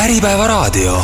[0.00, 0.96] Äripäevaraadio.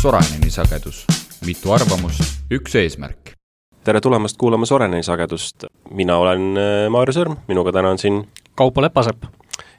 [0.00, 1.04] Soraineni sagedus,
[1.46, 3.16] mitu arvamust, üks eesmärk.
[3.84, 8.80] tere tulemast kuulama Soreneni sagedust, mina olen äh, Maarja Sõrm, minuga täna on siin Kaupo
[8.82, 9.24] Lepasepp.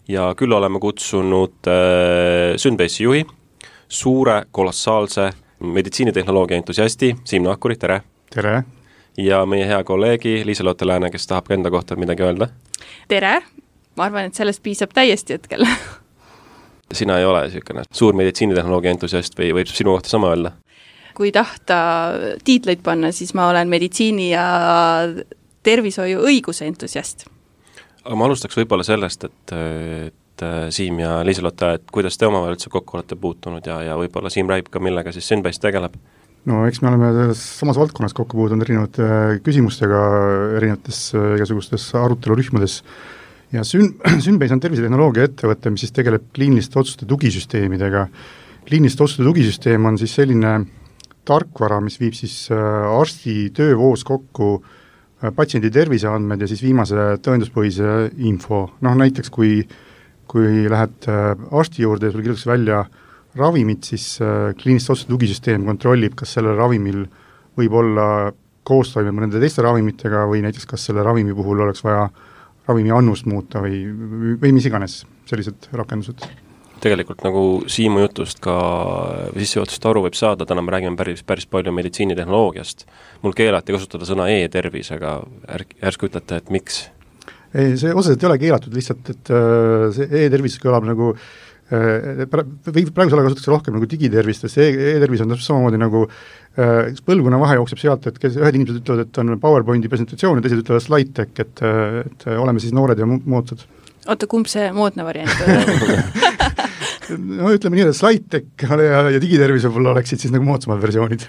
[0.08, 3.26] ja külla oleme kutsunud äh, Synbase'i juhi,
[3.88, 5.30] suure kolossaalse
[5.60, 8.02] meditsiinitehnoloogia entusiasti Siim Nahkuri, tere!
[8.36, 8.64] tere!
[9.18, 12.48] ja meie hea kolleegi Liisa-Lotte Lääne, kes tahab ka enda kohta midagi öelda.
[13.08, 13.41] tere!
[13.96, 15.66] ma arvan, et sellest piisab täiesti hetkel
[16.94, 20.52] sina ei ole niisugune suur meditsiinitehnoloogia entusiast või võib sinu kohta sama öelda?
[21.13, 21.77] kui tahta
[22.44, 24.46] tiitleid panna, siis ma olen meditsiini ja
[25.63, 27.27] tervishoiu õiguse entusiast.
[28.04, 29.55] aga ma alustaks võib-olla sellest, et,
[30.34, 34.32] et Siim ja Liisa-Lotte, et kuidas te omavahel üldse kokku olete puutunud ja, ja võib-olla
[34.34, 35.96] Siim räägib ka, millega siis Synbase tegeleb?
[36.50, 39.05] no eks me oleme samas valdkonnas kokku puutunud erinevate
[39.46, 39.99] küsimustega
[40.57, 41.05] erinevates
[41.38, 42.82] igasugustes arutelurühmades
[43.54, 43.94] ja Syn-,
[44.26, 48.07] Synbase on tervisetehnoloogia ettevõte, mis siis tegeleb kliiniliste otsuste tugisüsteemidega.
[48.68, 50.57] kliiniliste otsuste tugisüsteem on siis selline
[51.27, 52.60] tarkvara, mis viib siis äh,
[53.00, 59.62] arsti töövoos kokku äh, patsiendi terviseandmed ja siis viimase tõenduspõhise info, noh näiteks kui
[60.34, 62.84] kui lähed äh, arsti juurde ja sul kirjutatakse välja
[63.37, 64.19] ravimit, siis
[64.59, 67.00] kliiniliste otsuste tugisüsteem kontrollib, kas sellel ravimil
[67.57, 68.06] võib olla
[68.67, 72.07] koostoime mõnede teiste ravimitega või näiteks kas selle ravimi puhul oleks vaja
[72.67, 73.81] ravimi annust muuta või,
[74.38, 76.28] või mis iganes, sellised rakendused
[76.84, 78.53] tegelikult nagu Siimu jutust ka
[79.31, 82.85] sissejuhatust aru võib saada, täna me räägime päris, päris palju meditsiinitehnoloogiast.
[83.23, 85.22] mul keelati kasutada sõna e-tervis, aga
[85.57, 86.84] ärk-, järsku ütlete, et miks?
[87.53, 92.85] Ei, see otseselt ei ole keelatud, lihtsalt et äh, see e-tervis kõlab nagu äh, või
[92.90, 97.06] praegusel ajal kasutatakse rohkem nagu digitervist, sest e-, e-tervis on täpselt samamoodi nagu äh, üks
[97.07, 100.85] põlvkonnavahe jookseb sealt, et kes, ühed inimesed ütlevad, et on PowerPointi presentatsioon ja teised ütlevad
[100.85, 101.63] slide deck, et,
[102.03, 103.66] et oleme siis noored ja moodsad.
[104.07, 106.51] oota, kumb see moodne variant on
[107.09, 111.25] no ütleme nii, et SlideTech ja, ja digitervis võib-olla oleksid siis nagu moodsamad versioonid.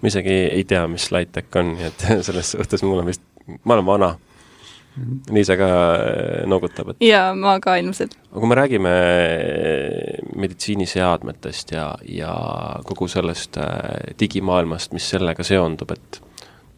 [0.00, 3.24] ma isegi ei tea, mis SlideTech on, nii et selles suhtes mul on vist,
[3.64, 4.14] ma olen vana.
[5.34, 8.14] Liisa ka äh, noogutab, et jaa, ma ka ilmselt.
[8.30, 8.92] aga kui me räägime
[10.38, 12.34] meditsiiniseadmetest ja, ja
[12.86, 16.20] kogu sellest äh, digimaailmast, mis sellega seondub, et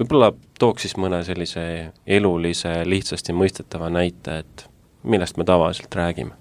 [0.00, 1.66] võib-olla tooks siis mõne sellise
[2.06, 4.66] elulise, lihtsasti mõistetava näite, et
[5.04, 6.32] millest me tavaliselt räägime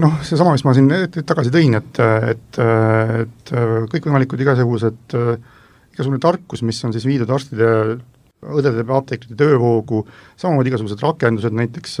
[0.00, 0.90] noh, seesama, mis ma siin
[1.24, 2.00] tagasi tõin, et,
[2.34, 2.60] et,
[3.24, 3.52] et
[3.92, 5.14] kõikvõimalikud igasugused,
[5.94, 7.68] igasugune tarkus, mis on siis viidud arstide,
[8.54, 10.04] õdede, apteekrite töövoogu,
[10.40, 12.00] samamoodi igasugused rakendused näiteks,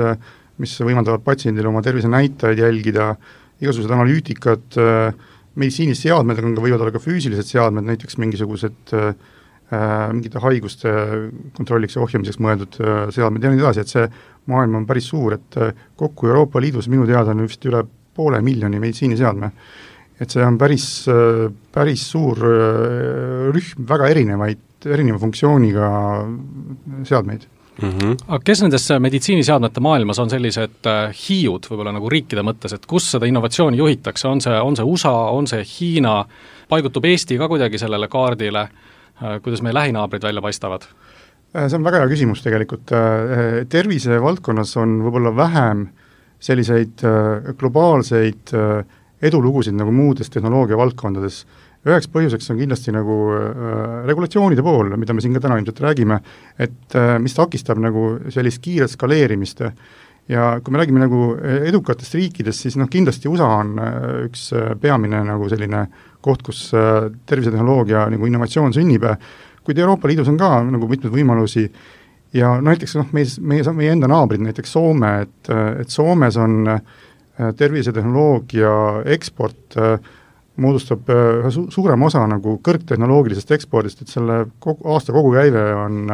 [0.62, 3.14] mis võimaldavad patsiendil oma tervisenäitajaid jälgida,
[3.62, 4.78] igasugused analüütikad,
[5.60, 9.12] meditsiiniseadmed, aga võivad olla ka füüsilised seadmed, näiteks mingisugused äh,
[10.12, 10.92] mingite haiguste
[11.56, 14.06] kontrolliks ja ohjamiseks mõeldud äh, seadmed ja nii edasi, et see
[14.50, 17.84] maailm on päris suur, et äh, kokku Euroopa Liidus minu teada on vist üle
[18.14, 19.50] poole miljoni meditsiiniseadme.
[20.20, 22.38] Et see on päris, äh, päris suur
[23.54, 25.88] rühm väga erinevaid, erineva funktsiooniga
[27.08, 27.46] seadmeid
[27.82, 27.90] mm.
[27.90, 28.16] -hmm.
[28.28, 30.90] aga kes nendes meditsiiniseadmete maailmas on sellised
[31.24, 35.14] hiiud võib-olla nagu riikide mõttes, et kus seda innovatsiooni juhitakse, on see, on see USA,
[35.32, 36.24] on see Hiina,
[36.68, 38.68] paigutub Eesti ka kuidagi sellele kaardile,
[39.42, 40.86] kuidas meie lähinaabrid välja paistavad?
[41.54, 45.86] Äh, see on väga hea küsimus tegelikult, äh, tervisevaldkonnas on võib-olla vähem
[46.42, 48.52] selliseid äh, globaalseid
[49.24, 51.44] edulugusid nagu muudes tehnoloogia valdkondades.
[51.84, 53.14] üheks põhjuseks on kindlasti nagu
[54.08, 56.16] regulatsioonide pool, mida me siin ka täna ilmselt räägime,
[56.58, 59.60] et mis takistab nagu sellist kiiret skaleerimist.
[60.32, 61.34] Ja kui me räägime nagu
[61.68, 63.74] edukatest riikidest, siis noh, kindlasti USA on
[64.24, 64.46] üks
[64.80, 65.82] peamine nagu selline
[66.24, 69.04] koht, kus tervisetehnoloogia nagu innovatsioon sünnib.
[69.64, 71.68] Kuid Euroopa Liidus on ka nagu mitmeid võimalusi.
[72.34, 75.50] Ja näiteks noh, meie, meie, meie enda naabrid, näiteks Soome, et,
[75.84, 76.80] et Soomes on äh,
[77.58, 78.74] tervisetehnoloogia
[79.14, 79.96] eksport äh,
[80.56, 86.12] moodustab äh, ühe su-, suurema osa nagu kõrgtehnoloogilisest ekspordist, et selle kogu, aasta kogukäive on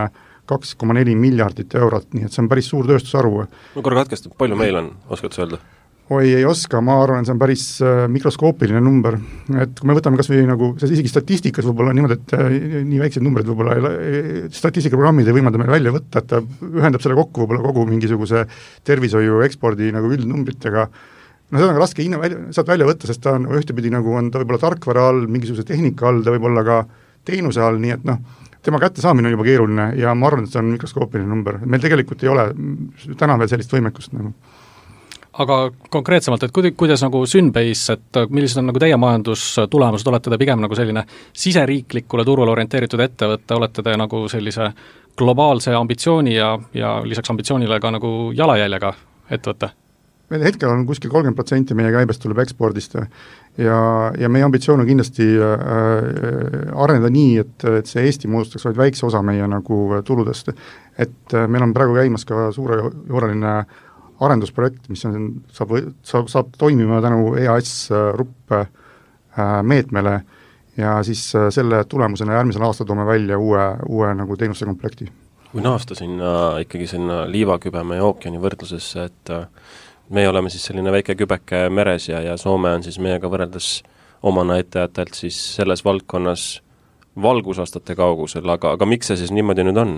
[0.50, 3.44] kaks koma neli miljardit eurot, nii et see on päris suur tööstusharu.
[3.76, 5.60] ma korra katkestan, palju meil on, oskad sa öelda?
[6.10, 9.14] Oi, ei oska, ma arvan, see on päris äh, mikroskoopiline number.
[9.62, 12.56] et kui me võtame kas või nagu, see isegi statistikas võib-olla niimoodi, et äh,
[12.88, 17.18] nii väiksed numbrid võib-olla ei statistikaprogrammid ei võimalda meil välja võtta, et ta ühendab selle
[17.18, 18.42] kokku võib-olla kogu mingisuguse
[18.88, 23.36] tervishoiu ekspordi nagu üldnumbritega, no seda on raske hinna välja, sealt välja võtta, sest ta
[23.38, 26.84] on ühtepidi nagu on ta võib-olla tarkvara all, mingisuguse tehnika all, ta võib olla ka
[27.28, 28.18] teenuse all, nii et noh,
[28.66, 32.26] tema kättesaamine on juba keeruline ja ma arvan, et see on mikroskoopiline number, meil tegelikult
[32.26, 32.50] ei ole
[33.20, 34.34] täna veel sellist võimekust nagu
[35.40, 35.58] aga
[35.92, 40.62] konkreetsemalt, et kuida-, kuidas nagu Synbase, et millised on nagu teie majandustulemused, olete te pigem
[40.62, 44.70] nagu selline siseriiklikule turule orienteeritud ettevõte, olete te nagu sellise
[45.18, 48.94] globaalse ambitsiooni ja, ja lisaks ambitsioonile ka nagu jalajäljega
[49.30, 49.74] ettevõte?
[50.30, 53.78] meil hetkel on kuskil kolmkümmend protsenti meie käibest tuleb ekspordist ja,
[54.14, 59.08] ja meie ambitsioon on kindlasti äh, areneda nii, et, et see Eesti moodustaks vaid väikse
[59.08, 60.52] osa meie nagu tuludest.
[60.98, 63.54] et äh, meil on praegu käimas ka suurejooneline
[64.20, 65.72] arendusprojekt, mis on, saab,
[66.06, 68.68] saab, saab toimima tänu EAS äh, RUP äh,
[69.62, 70.20] meetmele
[70.76, 75.08] ja siis äh, selle tulemusena järgmisel aastal toome välja uue, uue nagu teenuste komplekti.
[75.50, 79.32] kui naasta sinna ikkagi sinna liivakübeme ja ookeani võrdlusesse, et
[80.14, 83.80] meie oleme siis selline väike kübeke meres ja, ja Soome on siis meiega võrreldes
[84.22, 86.60] oma näitajatelt siis selles valdkonnas
[87.22, 89.94] valgusaastate kaugusel, aga, aga miks see siis niimoodi nüüd on?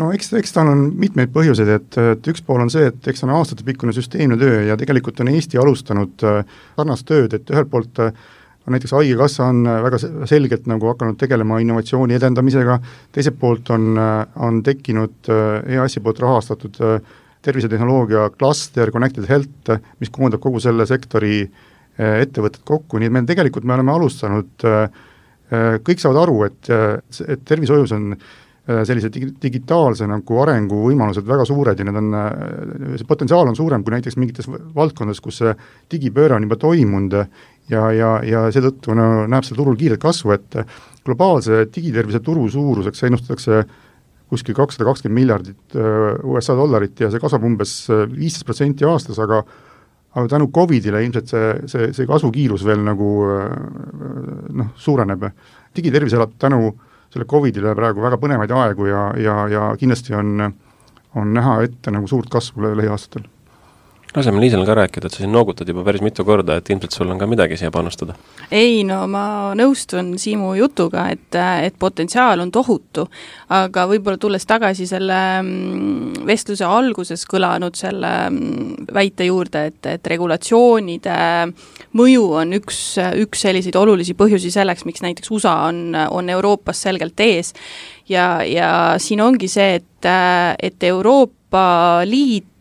[0.00, 3.22] No eks, eks tal on mitmeid põhjuseid, et, et üks pool on see, et eks
[3.22, 6.44] see on aastatepikkune süsteemne töö ja tegelikult on Eesti alustanud äh,
[6.78, 8.14] sarnast tööd, et ühelt poolt äh,
[8.72, 10.00] näiteks Haigekassa on äh, väga
[10.30, 12.78] selgelt nagu hakanud tegelema innovatsiooni edendamisega,
[13.12, 13.98] teiselt poolt on,
[14.36, 16.80] on tekkinud EAS-i poolt rahastatud
[17.42, 21.42] tervisetehnoloogia klaster Connected Health, mis koondab kogu selle sektori
[21.98, 24.62] ettevõtted kokku, nii et me tegelikult, me oleme alustanud,
[25.84, 26.70] kõik saavad aru, et,
[27.26, 28.14] et tervishoius on
[28.62, 33.58] sellise digi-, digitaalse nagu arengu võimalused väga suured ja need on, äh, see potentsiaal on
[33.58, 35.54] suurem kui näiteks mingites valdkondades, kus see
[35.90, 40.60] digipööre on juba toimunud ja, ja, ja seetõttu no näeb seal turul kiiret kasvu, et
[41.02, 43.64] globaalse digitervise turu suuruseks ennustatakse
[44.30, 47.74] kuskil kakssada kakskümmend miljardit äh, USA dollarit ja see kasvab umbes
[48.14, 49.42] viisteist protsenti aastas, aga
[50.12, 53.06] aga tänu Covidile ilmselt see, see, see kasvukiirus veel nagu
[54.52, 55.24] noh, suureneb.
[55.72, 60.48] digitervis elab tänu äh, selle Covidile praegu väga põnevaid aegu ja, ja, ja kindlasti on,
[61.18, 63.28] on näha ette nagu suurt kasvu lähiaastatel
[64.14, 67.10] laseme Liisal ka rääkida, et sa siin noogutad juba päris mitu korda, et ilmselt sul
[67.10, 68.14] on ka midagi siia panustada?
[68.52, 69.24] ei no ma
[69.56, 73.06] nõustun Siimu jutuga, et, et potentsiaal on tohutu,
[73.56, 80.12] aga võib-olla tulles tagasi selle mm, vestluse alguses kõlanud selle mm, väite juurde, et, et
[80.12, 81.16] regulatsioonide
[81.96, 82.82] mõju on üks,
[83.24, 87.54] üks selliseid olulisi põhjusi selleks, miks näiteks USA on, on Euroopas selgelt ees
[88.12, 88.70] ja, ja
[89.00, 90.12] siin ongi see, et,
[90.60, 92.51] et Euroopa Liit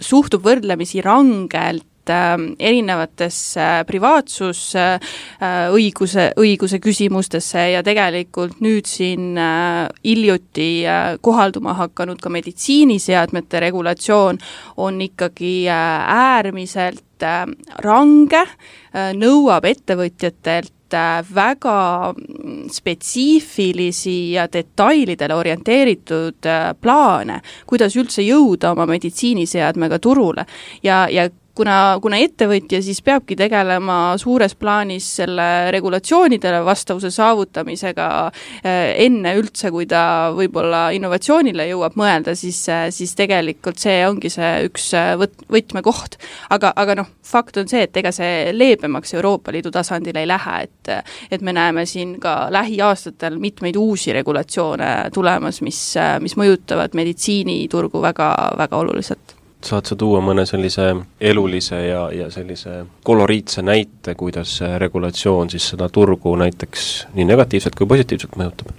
[0.00, 10.86] suhtub võrdlemisi rangelt äh, erinevatesse privaatsusõiguse äh,, õiguse küsimustesse ja tegelikult nüüd siin äh, hiljuti
[10.88, 14.38] äh, kohalduma hakanud ka meditsiiniseadmete regulatsioon
[14.76, 15.74] on ikkagi äh,
[16.16, 17.46] äärmiselt äh,
[17.84, 18.48] range, äh,
[19.14, 20.79] nõuab ettevõtjatelt Äh,
[21.34, 22.14] väga
[22.72, 30.46] spetsiifilisi ja detailidele orienteeritud äh, plaane, kuidas üldse jõuda oma meditsiiniseadmega turule.
[30.82, 38.08] ja, ja kuna, kuna ettevõtja siis peabki tegelema suures plaanis selle regulatsioonidele vastavuse saavutamisega
[38.62, 40.02] eh, enne üldse, kui ta
[40.36, 46.18] võib-olla innovatsioonile jõuab mõelda, siis, eh, siis tegelikult see ongi see üks eh, võt-, võtmekoht.
[46.50, 50.62] aga, aga noh, fakt on see, et ega see leebemaks Euroopa Liidu tasandil ei lähe,
[50.64, 50.94] et
[51.30, 55.80] et me näeme siin ka lähiaastatel mitmeid uusi regulatsioone tulemas, mis,
[56.20, 60.90] mis mõjutavad meditsiiniturgu väga, väga oluliselt saad sa tuua mõne sellise
[61.20, 67.76] elulise ja, ja sellise koloriitse näite, kuidas see regulatsioon siis seda turgu näiteks nii negatiivselt
[67.78, 68.72] kui positiivselt mõjutab?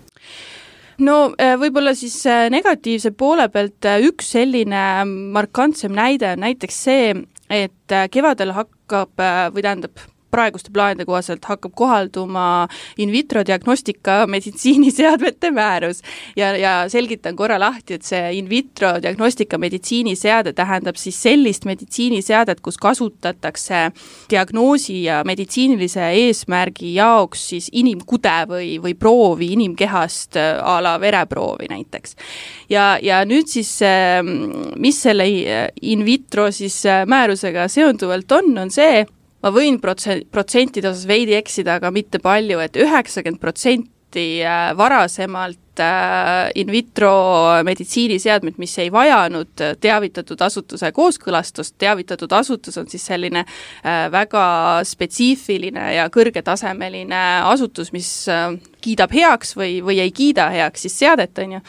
[1.02, 4.86] no äh, võib-olla siis äh, negatiivse poole pealt äh, üks selline
[5.38, 7.14] markantsem näide on näiteks see,
[7.52, 10.00] et kevadel hakkab või tähendab,
[10.32, 16.02] praeguste plaanide kohaselt hakkab kohalduma in vitro diagnostika meditsiiniseadmete määrus.
[16.36, 22.62] ja, ja selgitan korra lahti, et see in vitro diagnostika meditsiiniseade tähendab siis sellist meditsiiniseadet,
[22.62, 23.92] kus kasutatakse
[24.30, 32.16] diagnoosi ja meditsiinilise eesmärgi jaoks siis inimkude või, või proovi inimkehast a la vereproovi näiteks.
[32.70, 33.78] ja, ja nüüd siis,
[34.78, 35.28] mis selle
[35.82, 39.06] in vitro siis määrusega seonduvalt on, on see,
[39.42, 44.72] ma võin protse-, protsentide osas veidi eksida, aga mitte palju et, et üheksakümmend protsenti äh,
[44.78, 47.14] varasemalt äh, in vitro
[47.66, 54.46] meditsiiniseadmed, mis ei vajanud teavitatud asutuse kooskõlastust, teavitatud asutus on siis selline äh, väga
[54.88, 58.12] spetsiifiline ja kõrgetasemeline asutus, mis
[58.82, 61.62] kiidab heaks või, või ei kiida heaks siis seadet, on ju,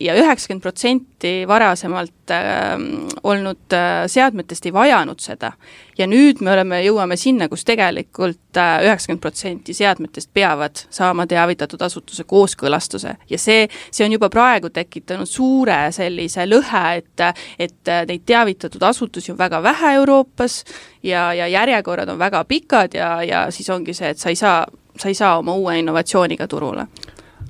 [0.00, 2.74] ja üheksakümmend protsenti varasemalt äh,
[3.22, 5.52] olnud äh, seadmetest ei vajanud seda.
[5.98, 11.82] ja nüüd me oleme, jõuame sinna, kus tegelikult äh, üheksakümmend protsenti seadmetest peavad saama teavitatud
[11.82, 17.26] asutuse kooskõlastuse ja see, see on juba praegu tekitanud suure sellise lõhe, et
[17.58, 20.64] et neid teavitatud asutusi on väga vähe Euroopas
[21.02, 24.66] ja, ja järjekorrad on väga pikad ja, ja siis ongi see, et sa ei saa
[25.00, 26.86] sa ei saa oma uue innovatsiooniga turule.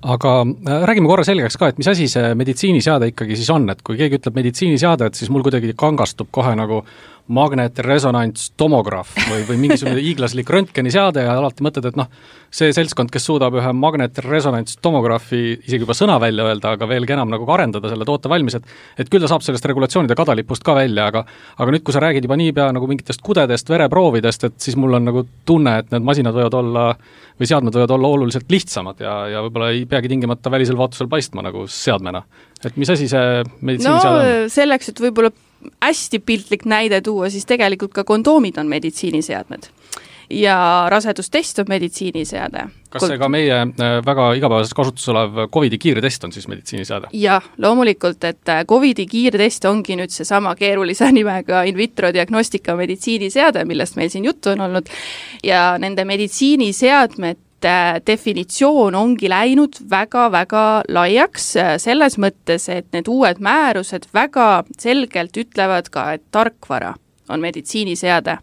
[0.03, 3.81] Aga äh, räägime korra selgeks ka, et mis asi see meditsiiniseade ikkagi siis on, et
[3.83, 6.83] kui keegi ütleb meditsiiniseade, et siis mul kuidagi kangastub kohe nagu
[7.26, 12.09] magnetresonantstomograaf või, või mingisugune hiiglaslik röntgeniseade ja alati mõtled, et noh,
[12.54, 17.49] see seltskond, kes suudab ühe magnetresonantstomograafi isegi juba sõna välja öelda, aga veelgi enam nagu
[17.49, 21.09] ka arendada selle toote valmis, et et küll ta saab sellest regulatsioonide kadalipust ka välja,
[21.11, 21.25] aga
[21.59, 25.11] aga nüüd, kui sa räägid juba niipea nagu mingitest kudedest, vereproovidest, et siis mul on
[25.11, 26.87] nagu tunne, et need masinad võivad olla
[27.37, 31.45] või seadmed võivad olla oluliselt lihtsamad ja, ja võib-olla ei peagi tingimata välisel vaatusel paistma
[31.45, 32.23] nagu seadmena.
[32.64, 34.50] et mis asi see meditsiiniseade no, on?
[34.52, 35.35] selleks, et võib-olla
[35.83, 39.71] hästi piltlik näide tuua, siis tegelikult ka kondoomid on meditsiiniseadmed
[40.31, 42.67] ja rasedustest on meditsiiniseade.
[42.91, 47.13] kas see ka meie äh, väga igapäevases kasutuses olev Covidi kiirtest on siis meditsiiniseade?
[47.13, 53.65] jah, loomulikult, et äh, Covidi kiirtest ongi nüüd seesama keerulise nimega in vitro diagnostika meditsiiniseade,
[53.65, 54.91] millest meil siin juttu on olnud,
[55.45, 63.41] ja nende meditsiiniseadmed Äh, definitsioon ongi läinud väga-väga laiaks, äh, selles mõttes, et need uued
[63.43, 66.93] määrused väga selgelt ütlevad ka, et tarkvara
[67.29, 68.37] on meditsiiniseade.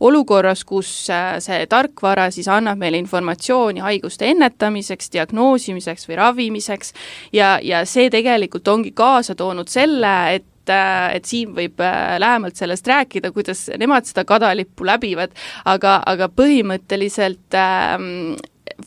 [0.00, 6.92] olukorras, kus äh, see tarkvara siis annab meile informatsiooni haiguste ennetamiseks, diagnoosimiseks või ravimiseks
[7.32, 10.72] ja, ja see tegelikult ongi kaasa toonud selle, et et,
[11.14, 11.78] et Siim võib
[12.18, 15.30] lähemalt sellest rääkida, kuidas nemad seda kadalippu läbivad,
[15.64, 17.94] aga, aga põhimõtteliselt äh,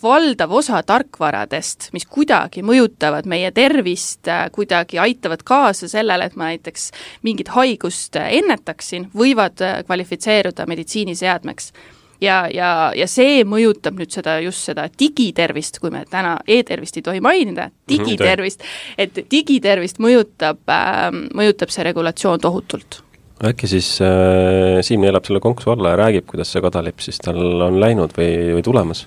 [0.03, 6.89] valdav osa tarkvaradest, mis kuidagi mõjutavad meie tervist, kuidagi aitavad kaasa sellele, et ma näiteks
[7.27, 11.71] mingit haigust ennetaksin, võivad kvalifitseeruda meditsiiniseadmeks.
[12.19, 17.05] Ja, ja, ja see mõjutab nüüd seda, just seda digitervist, kui me täna e-tervist ei
[17.05, 18.65] tohi mainida, mhm, digitervist,
[18.99, 22.99] et digitervist mõjutab äh,, mõjutab see regulatsioon tohutult.
[23.39, 27.39] Äkki siis äh, Siim neelab selle konksu alla ja räägib, kuidas see kadalipp siis tal
[27.39, 29.05] on läinud või, või tulemas?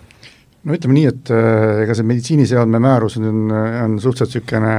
[0.62, 4.74] No ütleme nii, et äh, ega see meditsiiniseadme määrus on, on suhteliselt niisugune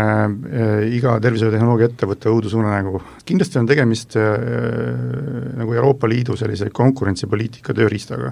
[0.64, 3.02] äh, iga tervishoiutehnoloogia ettevõtte õudusunenägu.
[3.28, 4.30] kindlasti on tegemist äh,
[5.60, 8.32] nagu Euroopa Liidu sellise konkurentsipoliitika tööriistaga.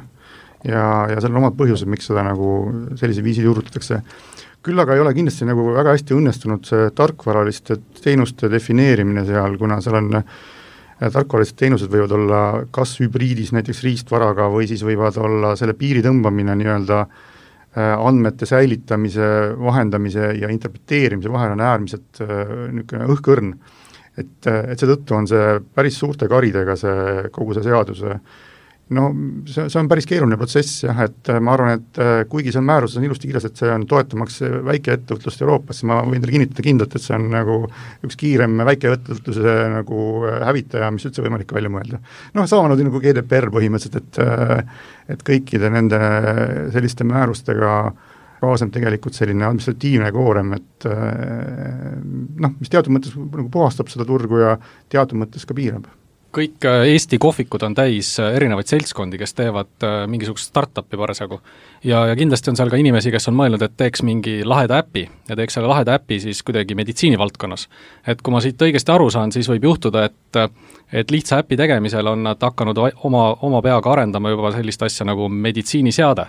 [0.63, 2.53] ja, ja seal on omad põhjused, miks seda nagu
[2.99, 3.99] sellisel viisil juurutatakse.
[4.63, 9.81] küll aga ei ole kindlasti nagu väga hästi õnnestunud see tarkvaraliste teenuste defineerimine seal, kuna
[9.81, 10.21] seal on
[11.01, 12.39] tarkvaralised teenused võivad olla
[12.71, 17.30] kas hübriidis näiteks riistvaraga või siis võivad olla selle piiri tõmbamine nii-öelda äh, Äh,
[17.79, 22.41] andmete säilitamise, vahendamise ja interpreteerimise vahel on äärmiselt äh,
[22.75, 23.53] niisugune õhkõrn.
[24.19, 28.17] et, et seetõttu on see päris suurte karidega, see kogu see seaduse
[28.95, 29.07] no
[29.47, 32.65] see, see on päris keeruline protsess jah, et äh, ma arvan, et äh, kuigi seal
[32.67, 36.65] määruses on ilusti kirjas, et see on toetamaks väikeettevõtlust Euroopas, siis ma võin teile kinnitada
[36.65, 37.57] kindlalt, et see on nagu
[38.07, 42.01] üks kiirem väikeettevõtluse nagu äh, hävitaja, mis üldse võimalik välja mõelda.
[42.37, 45.99] noh, samamoodi nagu GDPR põhimõtteliselt, et et kõikide nende
[46.73, 47.75] selliste määrustega
[48.41, 50.85] kaasneb tegelikult selline administratiivne koorem, et
[52.41, 54.55] noh, mis teatud mõttes nagu puhastab seda turgu ja
[54.89, 55.85] teatud mõttes ka piirab
[56.35, 61.41] kõik äh, Eesti kohvikud on täis äh, erinevaid seltskondi, kes teevad äh, mingisugust startup'i parasjagu.
[61.83, 65.07] ja, ja kindlasti on seal ka inimesi, kes on mõelnud, et teeks mingi laheda äpi
[65.29, 67.67] ja teeks selle laheda äpi siis kuidagi meditsiinivaldkonnas.
[68.07, 70.19] et kui ma siit õigesti aru saan, siis võib juhtuda, et
[70.91, 75.29] et lihtsa äpi tegemisel on nad hakanud oma, oma peaga arendama juba sellist asja nagu
[75.29, 76.27] meditsiiniseade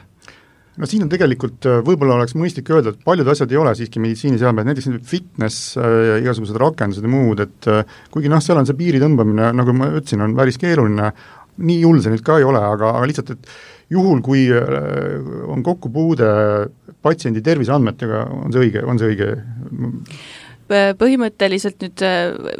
[0.81, 4.01] no siin on tegelikult, äh, võib-olla oleks mõistlik öelda, et paljud asjad ei ole siiski
[4.03, 7.83] meditsiiniseadmed, näiteks fitness äh, ja igasugused rakendused ja muud, et äh,
[8.15, 11.13] kuigi noh, seal on see piiri tõmbamine, nagu ma ütlesin, on päris keeruline,
[11.63, 13.53] nii hull see nüüd ka ei ole, aga, aga lihtsalt, et
[13.93, 14.47] juhul, kui
[15.53, 16.29] on kokkupuude
[17.05, 19.35] patsiendi terviseandmetega, on see õige, on see õige
[20.73, 22.05] põhimõtteliselt nüüd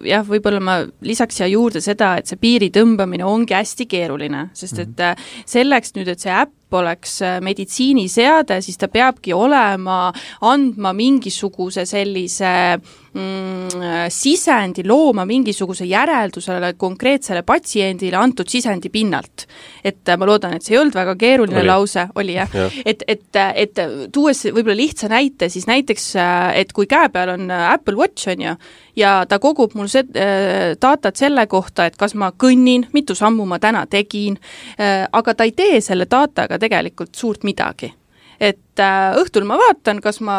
[0.05, 0.75] jah, võib-olla ma
[1.07, 5.31] lisaks siia juurde seda, et see piiri tõmbamine ongi hästi keeruline, sest et mhm.
[5.49, 10.07] selleks nüüd, et see äpp oleks äh, meditsiiniseade, siis ta peabki olema,
[10.49, 19.47] andma mingisuguse sellise mm, sisendi, looma mingisuguse järeldusele konkreetsele patsiendile antud sisendi pinnalt.
[19.85, 21.69] et äh, ma loodan, et see ei olnud väga keeruline oli.
[21.69, 22.71] lause, oli jah ja.?
[22.85, 27.51] et, et, et tuues võib-olla lihtsa näite, siis näiteks, äh, et kui käe peal on
[27.51, 28.57] Apple Watch, on ju,
[28.97, 33.47] ja ta kogub mul see äh, datat selle kohta, et kas ma kõnnin, mitu sammu
[33.49, 34.39] ma täna tegin
[34.79, 37.93] äh,, aga ta ei tee selle dataga tegelikult suurt midagi.
[38.41, 40.39] Et äh, õhtul ma vaatan, kas ma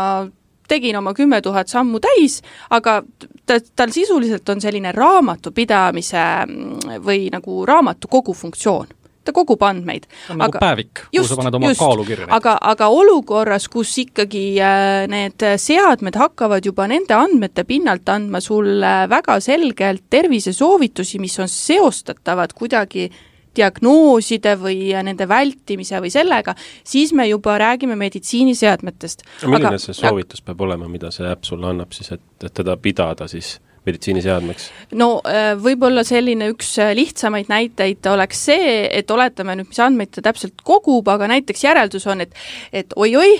[0.67, 3.01] tegin oma kümme tuhat sammu täis, aga
[3.45, 10.07] ta, tal sisuliselt on selline raamatupidamise mm, või nagu raamatukogu funktsioon ta kogub andmeid.
[10.27, 12.29] ta on nagu päevik, kuhu sa paned oma just, kaalu kirja.
[12.37, 18.95] aga, aga olukorras, kus ikkagi äh, need seadmed hakkavad juba nende andmete pinnalt andma sulle
[19.09, 23.09] väga selgelt tervisesoovitusi, mis on seostatavad kuidagi
[23.55, 29.23] diagnooside või nende vältimise või sellega, siis me juba räägime meditsiiniseadmetest.
[29.45, 32.53] milline aga, see soovitus aga, peab olema, mida see äpp sulle annab siis, et, et
[32.53, 34.69] teda pidada siis meditsiiniseadmeks?
[34.99, 40.13] no äh, võib-olla selline üks äh, lihtsamaid näiteid oleks see, et oletame nüüd, mis andmeid
[40.15, 42.37] ta täpselt kogub, aga näiteks järeldus on, et
[42.73, 43.37] et oi-oi,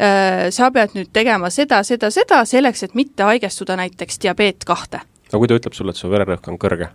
[0.00, 5.04] äh, sa pead nüüd tegema seda, seda, seda selleks, et mitte haigestuda näiteks diabeet kahte.
[5.32, 6.90] no kui ta ütleb sulle, et su vererõhk on kõrge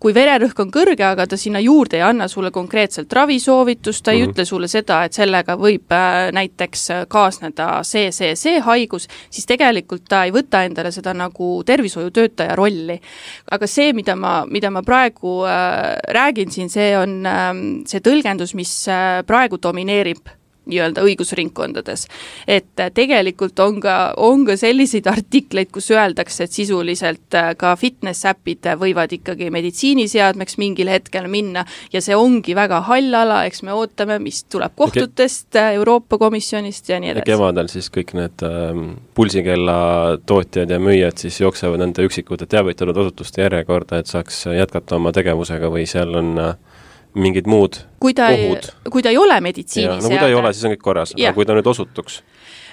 [0.00, 4.20] kui vererõhk on kõrge, aga ta sinna juurde ei anna sulle konkreetselt ravisoovitust, ta ei
[4.20, 4.30] mm -hmm.
[4.30, 9.46] ütle sulle seda, et sellega võib äh, näiteks äh, kaasneda see, see, see haigus, siis
[9.46, 13.00] tegelikult ta ei võta endale seda nagu tervishoiutöötaja rolli.
[13.50, 17.54] aga see, mida ma, mida ma praegu äh, räägin siin, see on äh,
[17.86, 20.28] see tõlgendus, mis äh, praegu domineerib
[20.66, 22.06] nii-öelda õigusringkondades.
[22.46, 27.74] et äh, tegelikult on ka, on ka selliseid artikleid, kus öeldakse, et sisuliselt äh, ka
[27.76, 33.74] fitness-äpid võivad ikkagi meditsiiniseadmeks mingil hetkel minna ja see ongi väga hall ala, eks me
[33.76, 37.30] ootame, mis tuleb kohtutest, äh, Euroopa Komisjonist ja nii edasi.
[37.30, 39.78] kevadel siis kõik need ähm, pulsikella
[40.26, 45.70] tootjad ja müüjad siis jooksevad nende üksikute teavitatud osutuste järjekorda, et saaks jätkata oma tegevusega
[45.72, 46.56] või seal on äh,
[47.16, 48.70] mingid muud kui ta ohud.
[48.70, 50.02] ei, kui ta ei ole meditsiiniseade.
[50.02, 52.20] no kui ta ei ole, siis on kõik korras, aga kui ta nüüd osutuks?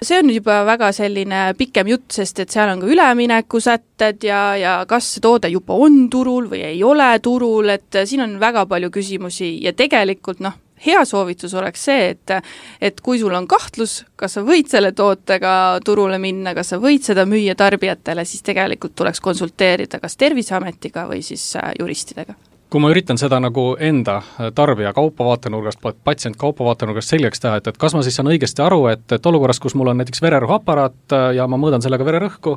[0.03, 4.73] see on juba väga selline pikem jutt, sest et seal on ka üleminekusätted ja, ja
[4.89, 8.91] kas see toode juba on turul või ei ole turul, et siin on väga palju
[8.93, 12.35] küsimusi ja tegelikult noh, hea soovitus oleks see, et
[12.81, 17.05] et kui sul on kahtlus, kas sa võid selle tootega turule minna, kas sa võid
[17.07, 22.35] seda müüa tarbijatele, siis tegelikult tuleks konsulteerida kas Terviseametiga või siis äh, juristidega
[22.73, 24.15] kui ma üritan seda nagu enda
[24.57, 28.63] tarbija kaupa vaatenurgast, patsient kaupa vaatenurgast selgeks teha, et, et kas ma siis saan õigesti
[28.65, 32.55] aru, et, et olukorras, kus mul on näiteks vererõhuaparaat äh, ja ma mõõdan sellega vererõhku,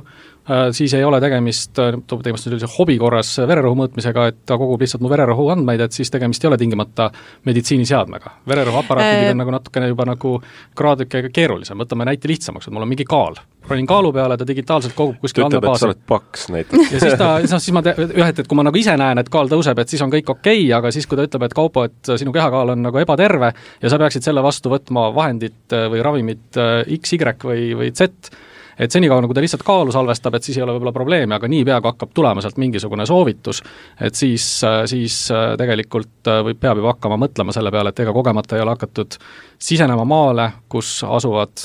[0.48, 4.80] äh, siis ei ole tegemist, äh, tegemist sellise hobi korras vererõhu mõõtmisega, et ta kogub
[4.80, 7.10] lihtsalt mu vererõhu andmeid, et siis tegemist ei ole tingimata
[7.44, 8.38] meditsiiniseadmega.
[8.48, 10.38] vererõhuaparaatidega on nagu natukene juba nagu
[10.80, 13.36] kraadike keerulisem, võtame näite lihtsamaks, et mul on mingi kaal
[13.70, 15.82] ronin kaalu peale, ta digitaalselt kogub kuskil andmebaasi.
[15.82, 16.92] sa oled paks näiteks.
[16.92, 19.20] ja siis ta, noh siis ma te-, jah, et, et kui ma nagu ise näen,
[19.22, 21.56] et kaal tõuseb, et siis on kõik okei okay,, aga siis, kui ta ütleb, et
[21.56, 23.52] Kaupo, et sinu kehakaal on nagu ebaterve
[23.82, 27.90] ja sa peaksid selle vastu võtma vahendit äh, või ravimit äh, X, Y või, või
[27.96, 28.30] Z,
[28.76, 31.80] et senikaua, nagu ta lihtsalt kaalu salvestab, et siis ei ole võib-olla probleemi, aga niipea,
[31.80, 33.62] kui hakkab tulema sealt mingisugune soovitus,
[34.00, 35.18] et siis, äh, siis
[35.58, 39.18] tegelikult võib, peab juba hakkama mõtlema selle peale, et ega kogemata ei ole hakatud
[39.58, 41.64] sisenema maale, kus asuvad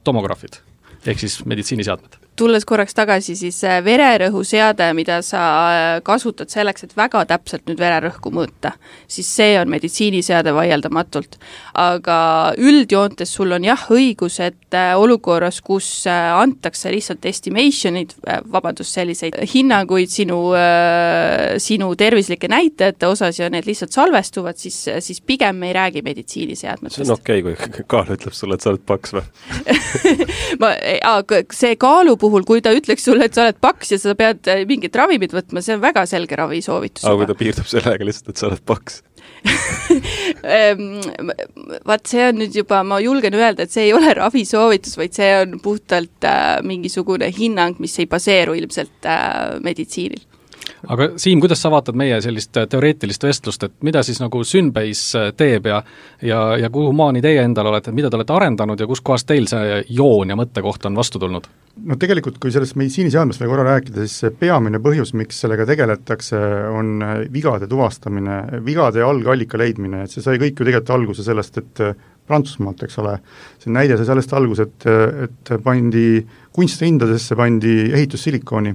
[0.00, 0.60] magnetresonantstomograafid
[1.06, 6.96] ehk siis meditsiiniseadmed tulles korraks tagasi, siis äh, vererõhuseade, mida sa äh, kasutad selleks, et
[6.96, 8.72] väga täpselt nüüd vererõhku mõõta,
[9.10, 11.38] siis see on meditsiiniseade vaieldamatult.
[11.80, 12.16] aga
[12.58, 18.14] üldjoontes sul on jah õigus, et äh, olukorras, kus antakse lihtsalt estimation'id,
[18.52, 20.38] vabandust, selliseid hinnanguid sinu,
[21.60, 26.96] sinu tervislike näitajate osas ja need lihtsalt salvestuvad, siis, siis pigem me ei räägi meditsiiniseadmetest.
[26.96, 29.24] see on okei okay,, kui Kaal ütleb sulle, et sa oled paks või
[30.62, 30.72] ma,
[31.54, 34.48] see kaalu puhul puhul, kui ta ütleks sulle, et sa oled paks ja sa pead
[34.50, 37.04] äh, mingit ravimit võtma, see on väga selge ravisoovitus.
[37.04, 39.02] aga kui ta piirdub sellega lihtsalt, et sa oled paks
[40.56, 41.00] ehm,
[41.88, 45.30] Vaat see on nüüd juba, ma julgen öelda, et see ei ole ravisoovitus, vaid see
[45.42, 50.29] on puhtalt äh, mingisugune hinnang, mis ei baseeru ilmselt äh, meditsiinil
[50.88, 55.26] aga Siim, kuidas sa vaatad meie sellist äh, teoreetilist vestlust, et mida siis nagu Synbase
[55.28, 55.82] äh, teeb ja
[56.22, 60.30] ja, ja kuhumaani teie endal olete, mida te olete arendanud ja kuskohast teil see joon
[60.30, 61.48] ja mõttekoht on vastu tulnud?
[61.86, 66.40] no tegelikult, kui sellest meditsiiniseadmest veel korra rääkida, siis see peamine põhjus, miks sellega tegeletakse,
[66.76, 71.60] on äh, vigade tuvastamine, vigade algallika leidmine, et see sai kõik ju tegelikult alguse sellest,
[71.62, 71.84] et
[72.30, 73.16] Prantsusmaalt, eks ole,
[73.58, 74.84] see näide sai sellest alguse, et,
[75.26, 76.20] et pandi
[76.54, 78.74] kunstrindadesse, pandi ehitussилikooni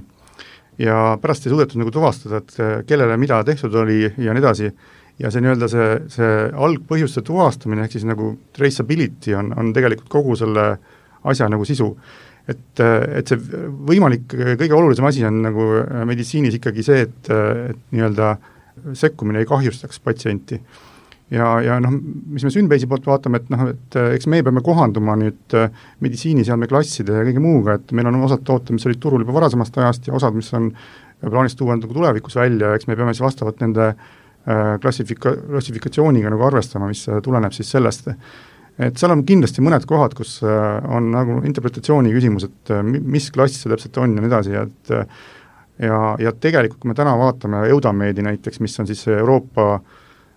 [0.78, 4.70] ja pärast ei suudetud nagu tuvastada, et äh, kellele mida tehtud oli ja nii edasi,
[5.18, 6.32] ja see nii-öelda see, see
[6.66, 10.68] algpõhjuste tuvastamine, ehk siis nagu traceability on, on tegelikult kogu selle
[11.26, 11.94] asja nagu sisu.
[12.46, 13.38] et, äh, et see
[13.88, 17.30] võimalik kõige olulisem asi on nagu äh, meditsiinis ikkagi see, et,
[17.72, 18.36] et nii-öelda
[18.94, 20.60] sekkumine ei kahjustaks patsienti
[21.34, 21.94] ja, ja noh,
[22.32, 25.72] mis me Synbase'i poolt vaatame, et noh, et äh, eks me peame kohanduma nüüd äh,
[26.04, 29.78] meditsiiniseadme klasside ja kõige muuga, et meil on osad tooted, mis olid turul juba varasemast
[29.82, 30.70] ajast ja osad, mis on
[31.24, 36.46] plaanis tuua nagu tulevikus välja, eks me peame siis vastavalt nende äh, klassifika-, klassifikatsiooniga nagu
[36.46, 38.12] arvestama, mis tuleneb siis sellest,
[38.76, 43.72] et seal on kindlasti mõned kohad, kus on nagu interpretatsiooni küsimus, et mis klass see
[43.72, 44.92] täpselt on ja nii edasi, et
[45.80, 49.78] ja, ja tegelikult kui me täna vaatame Eudameedi näiteks, mis on siis Euroopa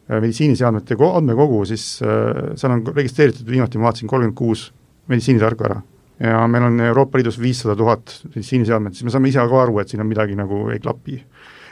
[0.10, 4.72] meditsiiniseadmete andmekogu, siis seal on registreeritud, viimati ma vaatasin, kolmkümmend kuus
[5.10, 5.82] meditsiinitarkvara
[6.20, 9.92] ja meil on Euroopa Liidus viissada tuhat meditsiiniseadmet, siis me saame ise ka aru, et
[9.92, 11.22] siin on midagi nagu ei klapi.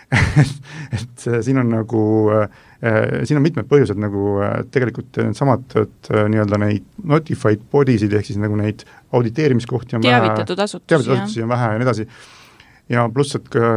[0.95, 2.45] Et siin on nagu äh,,
[3.27, 8.29] siin on mitmed põhjused nagu äh, tegelikult needsamad, et äh, nii-öelda neid notified body'sid ehk
[8.29, 8.85] siis nagu neid
[9.17, 12.07] auditeerimiskohti on teavitatud asutusi, teavitatud asutusi on vähe ja nii edasi
[12.89, 13.71] ja pluss, et ka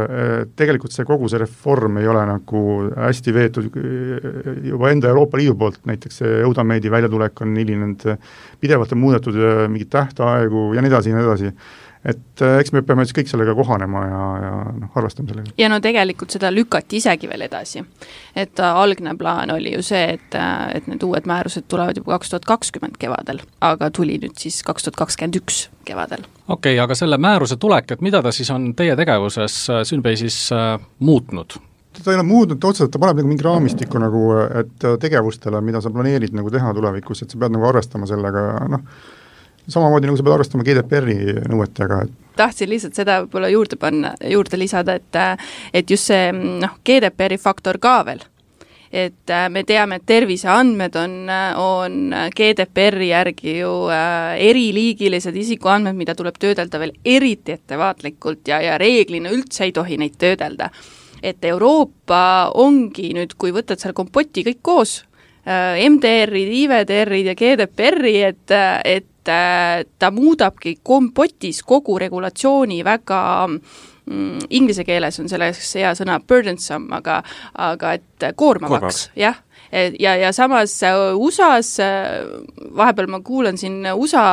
[0.59, 2.63] tegelikult see kogu see reform ei ole nagu
[2.95, 3.69] hästi veetud
[4.69, 8.05] juba enda Euroopa Liidu poolt, näiteks see Eudameedi väljatulek on hilinenud,
[8.63, 11.55] pidevalt on muudetud mingeid tähtaegu ja nii edasi ja nii edasi
[12.05, 15.53] et äh, eks me peame siis kõik sellega kohanema ja, ja noh, arvestama sellega.
[15.57, 17.83] ja no tegelikult seda lükati isegi veel edasi.
[18.35, 22.17] et äh, algne plaan oli ju see, et, äh, et need uued määrused tulevad juba
[22.17, 26.25] kaks tuhat kakskümmend kevadel, aga tuli nüüd siis kaks tuhat kakskümmend üks kevadel.
[26.47, 30.73] okei okay,, aga selle määruse tulek, et mida ta siis on teie tegevuses Synbase'is äh,
[30.99, 31.59] muutnud?
[31.91, 34.27] ta ei ole muutnud otseselt, ta paneb nagu mingi raamistiku nagu,
[34.63, 38.85] et tegevustele, mida sa planeerid nagu teha tulevikus, et sa pead nagu arvestama sellega, noh,
[39.67, 41.17] samamoodi nagu sa pead arvestama GDPR-i
[41.51, 45.21] nõuetega, et tahtsin lihtsalt seda võib-olla juurde panna, juurde lisada, et
[45.73, 48.23] et just see noh, GDPR-i faktor ka veel.
[48.91, 51.13] et me teame, et terviseandmed on,
[51.55, 51.93] on
[52.35, 59.31] GDPR-i järgi ju äh, eriliigilised isikuandmed, mida tuleb töödelda veel eriti ettevaatlikult ja, ja reeglina
[59.31, 60.69] üldse ei tohi neid töödelda.
[61.23, 65.05] et Euroopa ongi nüüd, kui võtad selle kompoti kõik koos,
[65.47, 74.39] äh, MDR-id, IVDR-id ja GDPR-i, et, et et ta muudabki kompotis kogu regulatsiooni väga mm,
[74.49, 77.21] inglise keeles on selleks hea sõna burdensome, aga
[77.53, 79.37] aga et koormavaks, jah
[79.99, 81.87] ja, ja samas äh, USA-s, äh,
[82.75, 84.23] vahepeal ma kuulan siin USA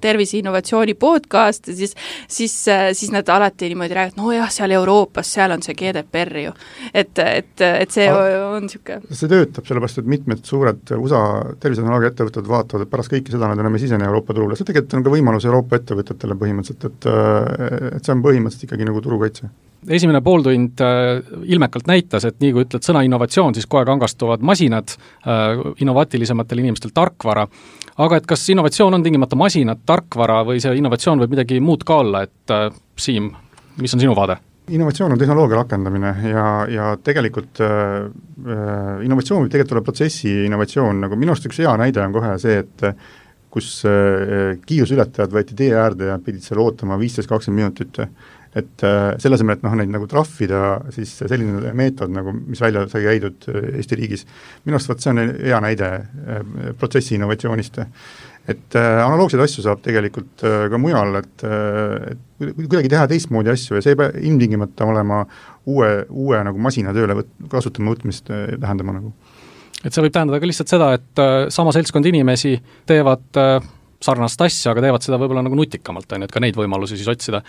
[0.00, 1.94] terviseinnovatsiooni podcast'e, siis
[2.28, 6.52] siis, äh, siis nad alati niimoodi räägivad, nojah, seal Euroopas, seal on see GDPR ju.
[6.94, 11.24] et, et, et see Aga on niisugune see töötab, sellepärast et mitmed suured USA
[11.60, 14.98] tervisetehnoloogia ettevõtted vaatavad, et pärast kõike seda nad enam ei sisene Euroopa turule, see tegelikult
[14.98, 17.10] on ka võimalus Euroopa ettevõtetele põhimõtteliselt, et
[17.96, 19.50] et see on põhimõtteliselt ikkagi nagu turukaitse
[19.88, 24.92] esimene pooltund äh, ilmekalt näitas, et nii kui ütled sõna innovatsioon, siis kohe kangastuvad masinad,
[25.24, 27.46] äh, innovaatilisematel inimestel tarkvara,
[28.04, 32.00] aga et kas innovatsioon on tingimata masinad, tarkvara või see innovatsioon võib midagi muud ka
[32.04, 32.68] olla, et äh,
[33.00, 33.30] Siim,
[33.80, 34.40] mis on sinu vaade?
[34.70, 38.04] innovatsioon on tehnoloogia rakendamine ja, ja tegelikult äh,
[39.02, 42.60] innovatsioon võib tegelikult olla protsessi innovatsioon, nagu minu arust üks hea näide on kohe see,
[42.62, 42.84] et
[43.50, 47.98] kus äh, kiirusületajad võeti tee äärde ja pidid seal ootama viisteist, kakskümmend minutit
[48.56, 52.82] et äh, selle asemel, et noh, neid nagu trahvida, siis selline meetod nagu, mis välja
[52.90, 54.26] sai käidud äh, Eesti riigis,
[54.64, 56.42] minu arust vot see on hea näide äh,
[56.80, 57.80] protsessi innovatsioonist.
[58.50, 61.42] et analoogseid asju saab tegelikult ka mujal, et,
[62.10, 65.20] et kuidagi teha teistmoodi asju ja see ei pea ilmtingimata olema
[65.68, 69.12] uue, uue nagu masina tööle võt-, kasutama võtmist tähendama nagu
[69.84, 72.56] et see võib tähendada ka lihtsalt seda, et sama seltskond inimesi
[72.88, 73.38] teevad
[74.02, 77.12] sarnast asja, aga teevad seda võib-olla nagu nutikamalt, on ju, et ka neid võimalusi siis
[77.12, 77.44] otsida.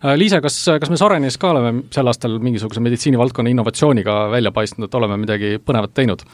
[0.00, 4.88] Äh, Liise, kas, kas me Sarenis ka oleme sel aastal mingisuguse meditsiinivaldkonna innovatsiooniga välja paistnud,
[4.88, 6.24] et oleme midagi põnevat teinud?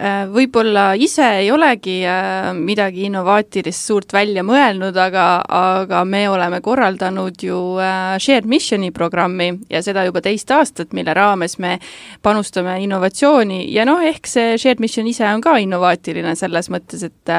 [0.00, 6.62] Äh, võib-olla ise ei olegi äh, midagi innovaatilist suurt välja mõelnud, aga, aga me oleme
[6.64, 11.74] korraldanud ju äh, Shared Missioni programmi ja seda juba teist aastat, mille raames me
[12.24, 17.34] panustame innovatsiooni ja noh, ehk see Shared Mission ise on ka innovaatiline selles mõttes, et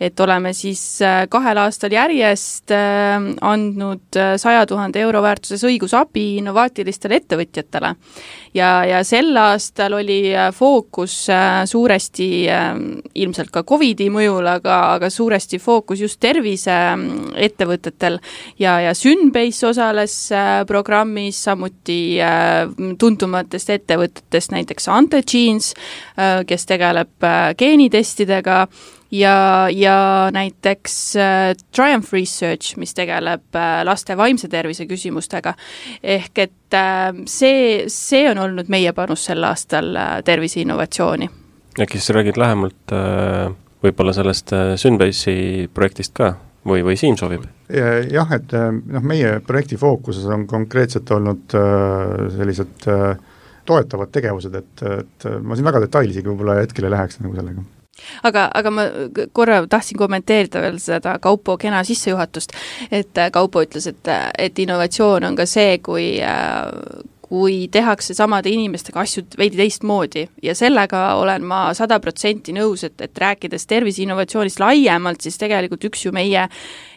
[0.00, 7.94] et oleme siis kahel aastal järjest andnud saja tuhande euro väärtuses õigusabi innovaatilistele ettevõtjatele.
[8.54, 10.20] ja, ja sel aastal oli
[10.54, 11.18] fookus
[11.66, 12.74] suure suuresti äh,
[13.14, 18.18] ilmselt ka Covidi mõjul, aga, aga suuresti fookus just terviseettevõtetel
[18.58, 25.74] ja, ja Synbase osales äh, programmis, samuti äh, tuntumatest ettevõtetest näiteks Antegenes,
[26.46, 27.24] kes tegeleb
[27.58, 28.66] geenitestidega,
[29.10, 35.54] ja, ja näiteks äh, Triumph Research, mis tegeleb äh, laste vaimse tervise küsimustega.
[36.02, 41.45] ehk et äh, see, see on olnud meie panus sel aastal äh, tervise innovatsiooni
[41.82, 43.52] äkki sa räägid lähemalt äh,
[43.84, 46.34] võib-olla sellest äh, Synbase'i projektist ka
[46.66, 47.46] või, või Siim soovib?
[47.66, 51.56] jah, et äh, noh, meie projekti fookuses on konkreetselt olnud
[52.36, 52.90] sellised
[53.66, 57.64] toetavad tegevused, et, et ma siin väga detailidega võib-olla hetkel ei läheks nagu sellega
[58.28, 58.84] aga, aga ma
[59.34, 62.54] korra tahtsin kommenteerida veel seda Kaupo kena sissejuhatust,
[62.94, 66.12] et Kaupo ütles, et, et innovatsioon on ka see, kui
[67.28, 73.00] kui tehakse samade inimestega asju veidi teistmoodi ja sellega olen ma sada protsenti nõus, et,
[73.02, 76.46] et rääkides tervise innovatsioonist laiemalt, siis tegelikult üks ju meie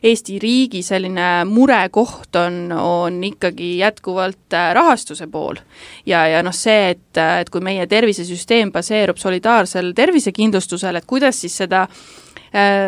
[0.04, 5.60] Eesti riigi selline murekoht on, on ikkagi jätkuvalt äh, rahastuse pool.
[6.06, 11.58] ja, ja noh, see, et, et kui meie tervisesüsteem baseerub solidaarsel tervisekindlustusel, et kuidas siis
[11.63, 12.29] seda äh,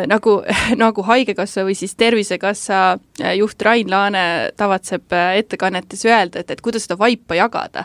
[0.08, 0.38] nagu,
[0.84, 2.80] nagu Haigekassa või siis Tervisekassa
[3.20, 4.24] äh, juht Rain Laane
[4.56, 7.84] tavatseb äh, ettekannetes öelda, et, et kuidas seda vaipa jagada.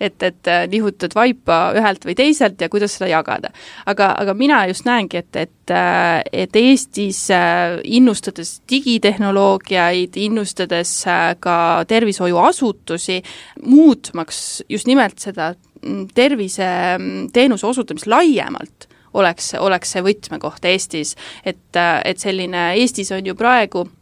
[0.00, 3.50] et, et äh, nihutad vaipa ühelt või teiselt ja kuidas seda jagada.
[3.86, 11.34] aga, aga mina just näengi, et, et, äh, et Eestis äh, innustades digitehnoloogiaid, innustades äh,
[11.40, 13.22] ka tervishoiuasutusi,
[13.62, 21.80] muutmaks just nimelt seda mm, terviseteenuse mm, osutamist laiemalt oleks, oleks see võtmekoht Eestis, et,
[22.04, 23.97] et selline, Eestis on ju praegu Äh,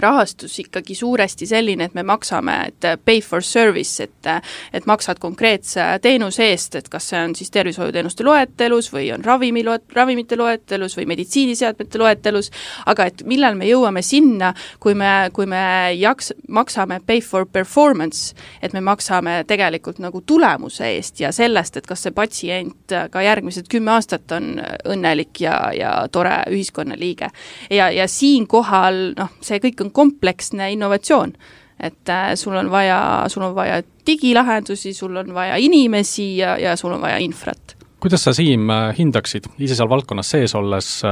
[0.00, 4.86] rahastus ikkagi suuresti selline, et me maksame, et äh, pay for service, et äh, et
[4.86, 9.86] maksad konkreetse teenuse eest, et kas see on siis tervishoiuteenuste loetelus või on ravimi loet-,
[9.96, 12.50] ravimite loetelus või meditsiiniseadmete loetelus,
[12.86, 15.64] aga et millal me jõuame sinna, kui me, kui me
[15.98, 21.88] jaks-, maksame pay for performance, et me maksame tegelikult nagu tulemuse eest ja sellest, et
[21.88, 27.30] kas see patsient ka järgmised kümme aastat on õnnelik ja, ja tore ühiskonnaliige.
[27.70, 31.34] ja, ja siinkohal noh, see kõik on kompleksne innovatsioon.
[31.80, 36.76] et äh, sul on vaja, sul on vaja digilahendusi, sul on vaja inimesi ja, ja
[36.76, 37.76] sul on vaja infrat.
[38.00, 41.02] kuidas sa, Siim, hindaksid ise seal valdkonnas sees olles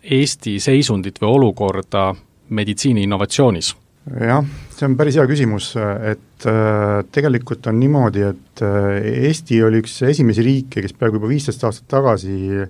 [0.00, 2.14] Eesti seisundit või olukorda
[2.48, 3.74] meditsiini innovatsioonis?
[4.20, 8.96] jah, see on päris hea küsimus, et äh, tegelikult on niimoodi, et äh,
[9.28, 12.64] Eesti oli üks esimesi riike, kes peaaegu juba viisteist aastat tagasi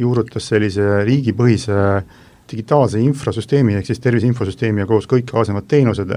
[0.00, 2.20] juurutas sellise riigipõhise äh,
[2.52, 6.12] digitaalse infrasüsteemi, ehk siis tervise infosüsteemi ja koos kõik kaasnevad teenused.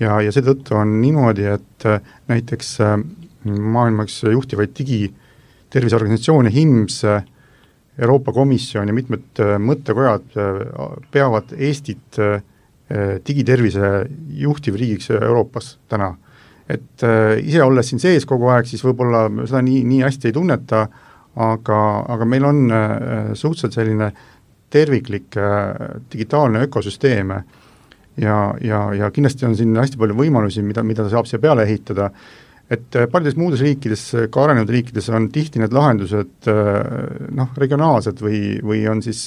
[0.00, 2.96] ja, ja seetõttu on niimoodi, et äh, näiteks äh,
[3.44, 7.02] maailma üks juhtivaid digiterviseorganisatsioone, HIMS,
[7.98, 10.34] Euroopa Komisjon ja mitmed äh, mõttekojad
[11.14, 12.20] peavad Eestit
[13.24, 13.88] digitervise
[14.36, 16.14] juhtivriigiks Euroopas täna.
[16.68, 17.02] et
[17.44, 20.82] ise olles siin sees kogu aeg, siis võib-olla seda nii, nii hästi ei tunneta,
[21.34, 21.78] aga,
[22.12, 22.60] aga meil on
[23.36, 24.33] suhteliselt selline äh,
[24.74, 27.34] terviklik äh, digitaalne ökosüsteem
[28.20, 32.10] ja, ja, ja kindlasti on siin hästi palju võimalusi, mida, mida saab siia peale ehitada,
[32.72, 36.80] et äh, paljudes muudes riikides, ka arenenud riikides on tihti need lahendused äh,
[37.38, 39.26] noh, regionaalsed või, või on siis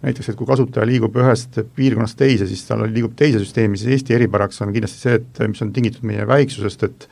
[0.00, 4.16] näiteks, et kui kasutaja liigub ühest piirkonnast teise, siis tal liigub teise süsteemi, siis Eesti
[4.16, 7.10] eripäraks on kindlasti see, et mis on tingitud meie väiksusest, et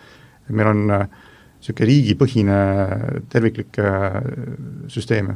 [0.48, 2.56] meil on niisugune riigipõhine
[3.28, 3.76] terviklik
[4.88, 5.34] süsteem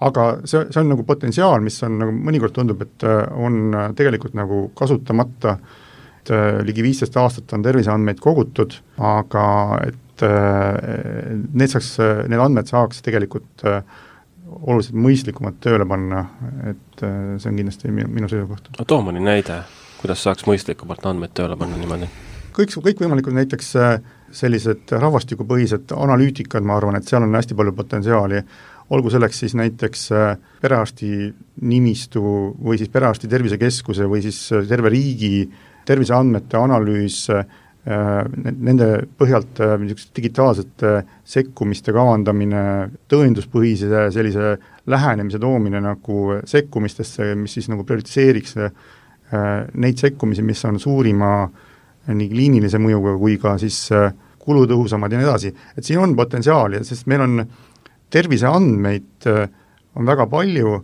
[0.00, 3.88] aga see, see on nagu potentsiaal, mis on nagu mõnikord tundub, et äh, on äh,
[3.96, 5.56] tegelikult nagu kasutamata,
[6.20, 9.44] et äh, ligi viisteist aastat on terviseandmeid kogutud, aga
[9.88, 11.94] et need saaks,
[12.28, 16.18] need andmed saaks tegelikult oluliselt mõistlikumalt tööle panna,
[16.68, 18.68] et see on kindlasti minu, minu seisukoht.
[18.76, 19.62] no too mõni näide,
[20.02, 22.10] kuidas saaks mõistlikumalt andmeid tööle panna niimoodi?
[22.52, 23.72] kõik, kõikvõimalikud näiteks
[24.42, 28.44] sellised rahvastikupõhised analüütikad, ma arvan, et seal on hästi palju potentsiaali,
[28.90, 31.30] olgu selleks siis näiteks äh, perearsti
[31.70, 32.22] nimistu
[32.58, 35.44] või siis perearsti tervisekeskuse või siis äh, terve riigi
[35.86, 37.44] terviseandmete analüüs, äh,
[38.60, 40.90] nende põhjalt niisuguste digitaalsete
[41.24, 42.62] sekkumiste kavandamine,
[43.08, 44.50] tõenduspõhise sellise
[44.90, 48.58] lähenemise toomine nagu sekkumistesse, mis siis nagu prioritiseeriks
[49.80, 51.32] neid sekkumisi, mis on suurima
[52.12, 53.80] nii kliinilise mõjuga kui ka siis
[54.44, 57.69] kulutõhusamad ja nii edasi, et siin on potentsiaali, sest meil on äh,
[58.12, 59.48] terviseandmeid äh,
[59.98, 60.74] on väga palju,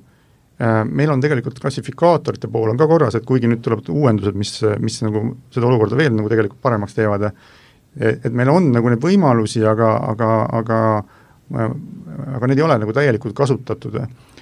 [0.61, 4.59] äh, meil on tegelikult klassifikaatorite pool on ka korras, et kuigi nüüd tulevad uuendused, mis,
[4.83, 7.31] mis nagu seda olukorda veel nagu tegelikult paremaks teevad,
[7.97, 10.81] et meil on nagu neid võimalusi, aga, aga, aga
[11.55, 13.99] aga need ei ole nagu täielikult kasutatud.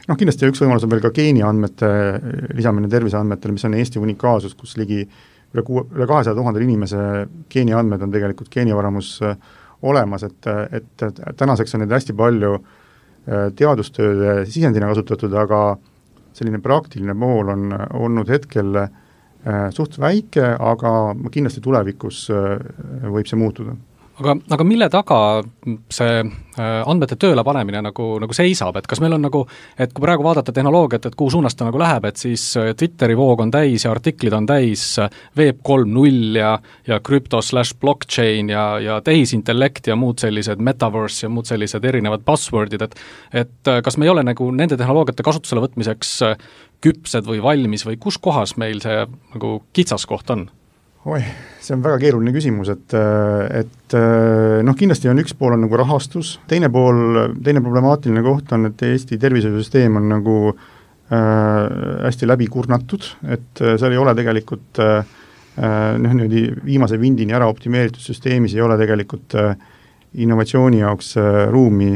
[0.09, 1.91] noh, kindlasti üks võimalus on veel ka geeniandmete
[2.57, 5.03] lisamine terviseandmetele, mis on Eesti unikaalsus, kus ligi
[5.55, 9.37] üle kuue, üle kahesaja tuhande inimese geeniandmed on tegelikult geenivaramus äh,
[9.85, 11.05] olemas, et, et
[11.37, 15.63] tänaseks on neid hästi palju äh, teadustööde sisendina kasutatud, aga
[16.35, 20.95] selline praktiline pool on olnud hetkel äh, suht väike, aga
[21.31, 22.57] kindlasti tulevikus äh,
[23.11, 23.77] võib see muutuda
[24.21, 25.19] aga, aga mille taga
[25.93, 29.43] see äh, andmete tööle panemine nagu, nagu seisab, et kas meil on nagu,
[29.81, 33.17] et kui praegu vaadata tehnoloogiat, et kuhu suunas ta nagu läheb, et siis äh, Twitteri
[33.19, 34.87] voog on täis ja artiklid on täis
[35.39, 36.55] Web äh, kolm null ja
[36.87, 42.25] ja krüpto slaš blockchain ja, ja tehisintellekt ja muud sellised, metaverse ja muud sellised erinevad
[42.27, 43.01] buzzword'id, et
[43.45, 46.19] et kas me ei ole nagu nende tehnoloogiate kasutusele võtmiseks
[46.85, 50.49] küpsed või valmis või kus kohas meil see nagu kitsaskoht on?
[51.05, 51.25] Oih,
[51.61, 52.95] see on väga keeruline küsimus, et,
[53.61, 53.97] et
[54.65, 58.87] noh, kindlasti on üks pool on nagu rahastus, teine pool, teine problemaatiline koht on, et
[58.89, 60.39] Eesti tervishoiusüsteem on nagu
[61.13, 65.05] äh, hästi läbi kurnatud, et äh, seal ei ole tegelikult äh,
[65.59, 69.55] äh, noh, niimoodi viimase vindini ära optimeeritud süsteemis ei ole tegelikult äh,
[70.25, 71.93] innovatsiooni jaoks äh, ruumi,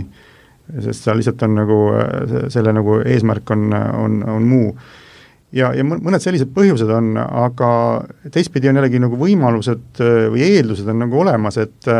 [0.84, 4.72] sest seal lihtsalt on nagu äh, selle nagu eesmärk on, on, on muu
[5.56, 7.70] ja, ja mõned sellised põhjused on, aga
[8.34, 11.92] teistpidi on jällegi nagu võimalused äh, või eeldused on nagu olemas, et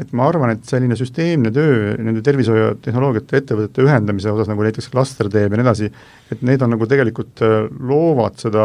[0.00, 5.28] et ma arvan, et selline süsteemne töö nende tervishoiutehnoloogiate ettevõtete ühendamise osas, nagu näiteks Cluster
[5.30, 5.90] teeb ja nii edasi,
[6.32, 8.64] et need on nagu tegelikult, äh, loovad seda,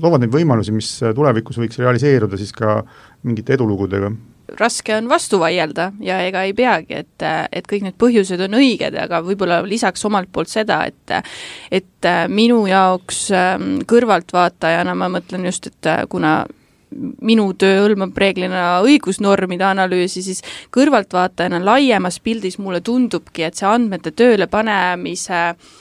[0.00, 2.80] loovad neid võimalusi, mis tulevikus võiks realiseeruda siis ka
[3.28, 4.10] mingite edulugudega
[4.56, 8.96] raske on vastu vaielda ja ega ei peagi, et, et kõik need põhjused on õiged,
[8.98, 11.16] aga võib-olla lisaks omalt poolt seda, et
[11.72, 16.40] et minu jaoks ähm, kõrvaltvaatajana ma mõtlen just, et kuna
[17.20, 20.40] minu töö hõlmab reeglina õigusnormide analüüsi, siis
[20.74, 25.77] kõrvaltvaatajana laiemas pildis mulle tundubki, et see andmete tööle panemise äh, Äh,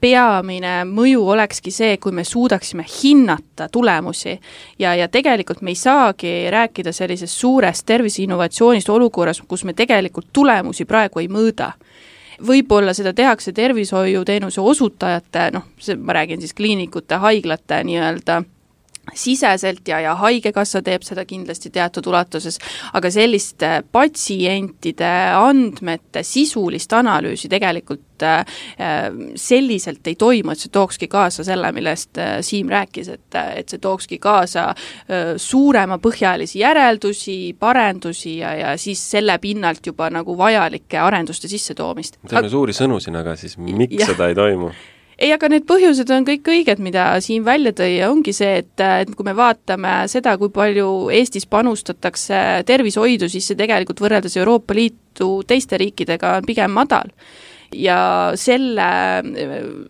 [0.00, 4.38] peamine mõju olekski see, kui me suudaksime hinnata tulemusi.
[4.78, 10.84] ja, ja tegelikult me ei saagi rääkida sellisest suurest terviseinnovatsioonist olukorras, kus me tegelikult tulemusi
[10.84, 11.72] praegu ei mõõda
[12.46, 18.42] võib-olla seda tehakse tervishoiuteenuse osutajate, noh, see, ma räägin siis kliinikute, haiglate nii-öelda
[19.12, 22.58] siseselt ja, ja Haigekassa teeb seda kindlasti teatud ulatuses,
[22.96, 28.44] aga selliste patsientide andmete sisulist analüüsi tegelikult äh,
[29.36, 33.82] selliselt ei toimu, et see tookski kaasa selle, millest äh, Siim rääkis, et, et see
[33.82, 41.50] tookski kaasa äh, suuremapõhjalisi järeldusi, parendusi ja, ja siis selle pinnalt juba nagu vajalike arenduste
[41.50, 42.18] sissetoomist.
[42.28, 44.12] teeme suuri sõnu siin, aga siis miks ja.
[44.14, 44.72] seda ei toimu?
[45.18, 48.74] Ei, aga need põhjused on kõik õiged, mida Siim välja tõi ja ongi see, et,
[48.80, 54.76] et kui me vaatame seda, kui palju Eestis panustatakse tervishoidu, siis see tegelikult võrreldes Euroopa
[54.76, 57.12] Liitu teiste riikidega on pigem madal.
[57.74, 58.86] Ja selle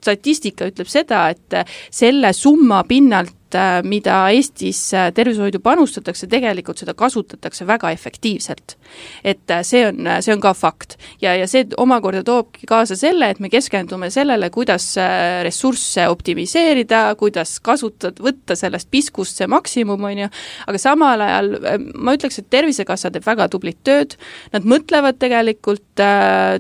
[0.01, 6.95] statistika ütleb seda, et selle summa pinnalt Äh, mida Eestis äh, tervishoidu panustatakse, tegelikult seda
[6.99, 8.77] kasutatakse väga efektiivselt.
[9.25, 10.97] et äh, see on, see on ka fakt.
[11.23, 14.95] ja, ja see omakorda toobki kaasa selle, et me keskendume sellele, kuidas
[15.43, 20.29] ressursse optimiseerida, kuidas kasutada, võtta sellest piskust see maksimum, on ju,
[20.67, 21.51] aga samal ajal
[21.95, 24.17] ma ütleks, et Tervisekassa teeb väga tublit tööd,
[24.53, 26.03] nad mõtlevad tegelikult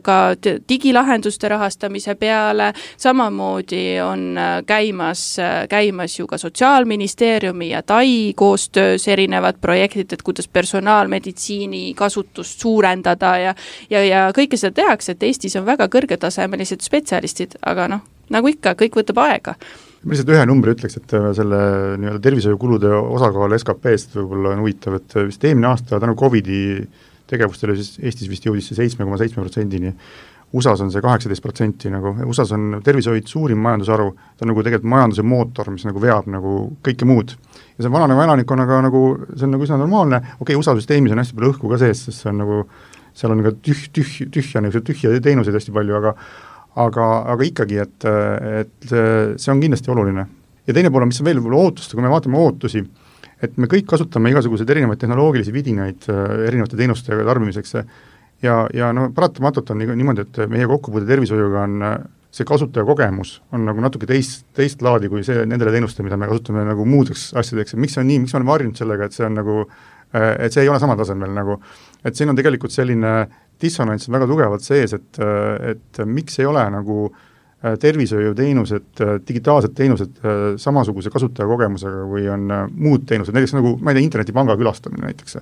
[0.04, 0.18] ka
[0.68, 5.26] digilahenduste rahastamise peale, samamoodi on käimas,
[5.70, 13.38] käimas ju ka sotsiaal- Sotsiaalministeeriumi ja Tai koostöös erinevad projektid, et kuidas personaalmeditsiini kasutust suurendada
[13.38, 13.55] ja
[13.90, 18.75] ja, ja kõike seda tehakse, et Eestis on väga kõrgetasemelised spetsialistid, aga noh, nagu ikka,
[18.77, 19.55] kõik võtab aega.
[20.05, 21.62] Ma lihtsalt ühe numbri ütleks, et äh, selle
[22.03, 26.85] nii-öelda tervishoiukulude osakaal SKP-st võib-olla on huvitav, et vist eelmine aasta tänu Covidi
[27.33, 29.97] tegevustele siis Eestis vist jõudis see seitsme koma seitsme protsendini
[30.55, 34.07] USA-s on see kaheksateist protsenti nagu, USA-s on tervishoid suurim majandusharu,
[34.38, 37.35] ta on nagu tegelikult majanduse mootor, mis nagu veab nagu kõike muud.
[37.75, 41.23] ja see vananeva elanikkonnaga nagu, see on nagu üsna normaalne, okei okay,, USA süsteemis on
[41.23, 42.61] hästi palju õhku ka sees, sest see on nagu,
[43.19, 46.14] seal on ka tüh-, tüh-, tühja, niisuguseid tühje teenuseid hästi palju, aga
[46.85, 48.07] aga, aga ikkagi, et,
[48.62, 50.27] et see on kindlasti oluline.
[50.67, 52.83] ja teine pool on, mis on veel võib-olla ootust, kui me vaatame ootusi,
[53.43, 56.07] et me kõik kasutame igasuguseid erinevaid tehnoloogilisi vidinaid
[56.47, 57.75] erinevate teenuste tarbimiseks,
[58.44, 61.88] ja, ja no paratamatult on niimoodi, et meie kokkupuude tervishoiuga on
[62.35, 66.64] see kasutajakogemus on nagu natuke teist, teist laadi kui see, nendele teenustele, mida me kasutame
[66.66, 69.26] nagu muudeks asjadeks, et miks see on nii, miks me oleme harjunud sellega, et see
[69.26, 69.61] on nagu
[70.14, 71.59] et see ei ole samal tasemel nagu,
[72.07, 73.14] et siin on tegelikult selline
[73.62, 75.22] dissonants väga tugevalt sees, et,
[75.70, 76.98] et miks ei ole nagu
[77.80, 80.18] tervishoiuteenused, digitaalsed teenused
[80.61, 85.38] samasuguse kasutajakogemusega, kui on muud teenused, näiteks nagu ma ei tea, internetipanga külastamine näiteks.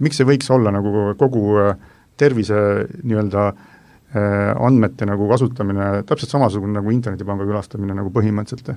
[0.00, 1.74] miks ei võiks olla nagu kogu äh,
[2.20, 2.62] tervise
[3.02, 8.74] nii-öelda äh, andmete nagu kasutamine täpselt samasugune nagu internetipanga külastamine nagu põhimõtteliselt.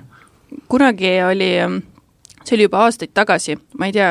[0.68, 1.52] kunagi oli
[2.44, 4.08] see oli juba aastaid tagasi, ma ei tea,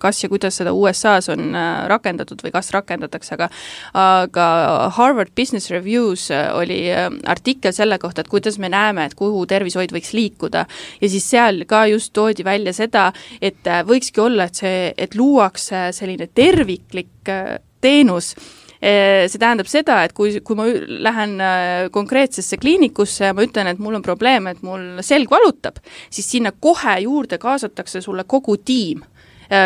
[0.00, 3.48] kas ja kuidas seda USA-s on äh, rakendatud või kas rakendatakse, aga
[3.96, 4.46] aga
[4.96, 9.94] Harvard Business Reviews äh, oli artikkel selle kohta, et kuidas me näeme, et kuhu tervishoid
[9.94, 10.66] võiks liikuda.
[11.00, 13.08] ja siis seal ka just toodi välja seda,
[13.40, 17.32] et võikski olla, et see, et luuakse selline terviklik
[17.80, 18.34] teenus,
[18.76, 20.66] see tähendab seda, et kui, kui ma
[21.08, 25.80] lähen äh, konkreetsesse kliinikusse ja ma ütlen, et mul on probleem, et mul selg valutab,
[26.12, 29.02] siis sinna kohe juurde kaasatakse sulle kogu tiim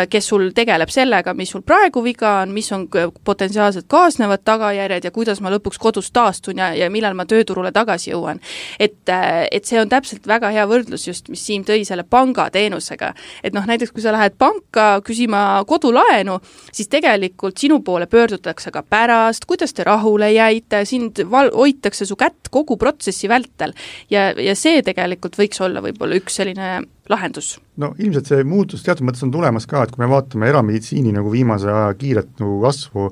[0.09, 2.87] kes sul tegeleb sellega, mis sul praegu viga on, mis on
[3.23, 8.11] potentsiaalselt kaasnevad tagajärjed ja kuidas ma lõpuks kodus taastun ja, ja millal ma tööturule tagasi
[8.11, 8.39] jõuan.
[8.79, 13.13] et, äh, et see on täpselt väga hea võrdlus just, mis Siim tõi selle pangateenusega.
[13.43, 16.39] et noh, näiteks kui sa lähed panka küsima kodulaenu,
[16.71, 22.15] siis tegelikult sinu poole pöördutakse ka pärast, kuidas te rahule jäite, sind val-, hoitakse su
[22.15, 23.73] kätt kogu protsessi vältel.
[24.09, 26.81] ja, ja see tegelikult võiks olla võib-olla üks selline
[27.11, 27.55] lahendus?
[27.81, 31.33] no ilmselt see muutus teatud mõttes on tulemas ka, et kui me vaatame erameditsiini nagu
[31.33, 33.11] viimase aja kiiret nagu kasvu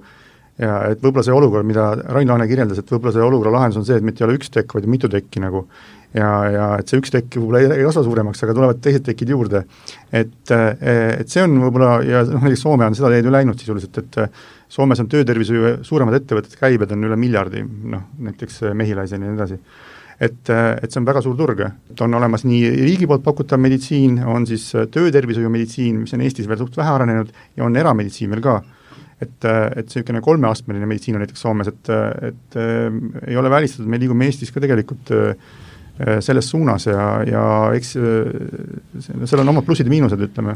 [0.60, 3.88] ja et võib-olla see olukord, mida Rain Laane kirjeldas, et võib-olla see olukorra lahendus on
[3.88, 5.66] see, et mitte ei ole üks tekk, vaid mitu tekki nagu.
[6.10, 9.64] ja, ja et see üks tekk võib-olla ei, kasva suuremaks, aga tulevad teised tekid juurde.
[10.12, 14.02] et, et see on võib-olla, ja noh, näiteks Soome on seda teed ju läinud sisuliselt,
[14.04, 19.40] et Soomes on töötervishoiu suuremad ettevõtted, käibed on üle miljardi, noh näiteks Mehiläiseni ja nii
[19.40, 19.62] edasi
[20.20, 21.62] et, et see on väga suur turg,
[21.92, 26.60] et on olemas nii riigi poolt pakutav meditsiin, on siis töötervishoiumeditsiin, mis on Eestis veel
[26.60, 28.60] suht vähe arenenud, ja on erameditsiin veel ka.
[29.20, 31.90] et, et niisugune kolmeastmeline meditsiin on näiteks Soomes, et,
[32.30, 35.34] et äh, ei ole välistatud, me liigume Eestis ka tegelikult äh,
[36.00, 37.42] Äh, selles suunas ja, ja
[37.76, 40.54] eks äh, seal on omad plussid ja miinused, ütleme.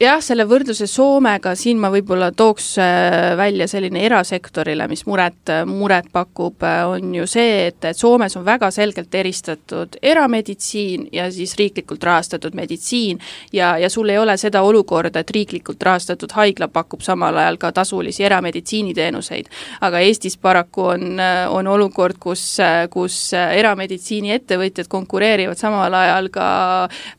[0.00, 6.10] Nojah, selle võrdluse Soomega siin ma võib-olla tooks äh, välja selline erasektorile, mis muret, muret
[6.12, 12.04] pakub, on ju see, et, et Soomes on väga selgelt eristatud erameditsiin ja siis riiklikult
[12.04, 13.20] rahastatud meditsiin
[13.52, 17.72] ja, ja sul ei ole seda olukorda, et riiklikult rahastatud haigla pakub samal ajal ka
[17.72, 19.48] tasulisi erameditsiiniteenuseid.
[19.80, 21.20] aga Eestis paraku on,
[21.50, 22.58] on olukord, kus,
[22.90, 26.46] kus erameditsiiniettevõtjad ettevõtjad konkureerivad samal ajal ka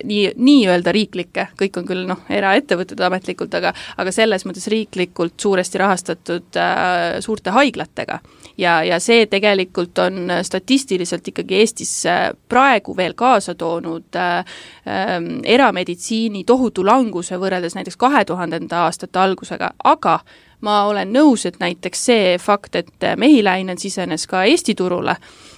[0.05, 2.21] nii, nii-öelda riiklikke, kõik on küll noh,
[2.67, 8.19] eraettevõtted ametlikult, aga aga selles mõttes riiklikult suuresti rahastatud äh, suurte haiglatega.
[8.57, 15.19] ja, ja see tegelikult on statistiliselt ikkagi Eestis äh, praegu veel kaasa toonud äh, äh,
[15.43, 20.19] erameditsiini tohutu languse võrreldes näiteks kahe tuhandenda aastate algusega, aga
[20.61, 25.56] ma olen nõus, et näiteks see fakt, et Mehiläinen sisenes ka Eesti turule, Mm,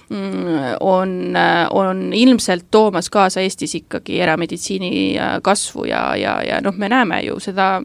[0.80, 1.34] on,
[1.70, 7.20] on ilmselt toomas kaasa Eestis ikkagi erameditsiini äh, kasvu ja, ja, ja noh, me näeme
[7.22, 7.82] ju seda,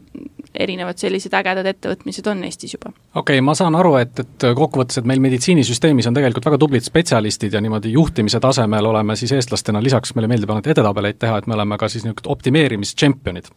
[0.54, 2.90] erinevad sellised ägedad ettevõtmised on Eestis juba.
[3.14, 6.86] okei okay,, ma saan aru, et, et kokkuvõttes, et meil meditsiinisüsteemis on tegelikult väga tublid
[6.86, 11.46] spetsialistid ja niimoodi juhtimise tasemel oleme siis eestlastena lisaks, meile meeldib alati edetabeleid teha, et
[11.46, 13.52] me oleme ka siis niisugused optimeerimistšempionid.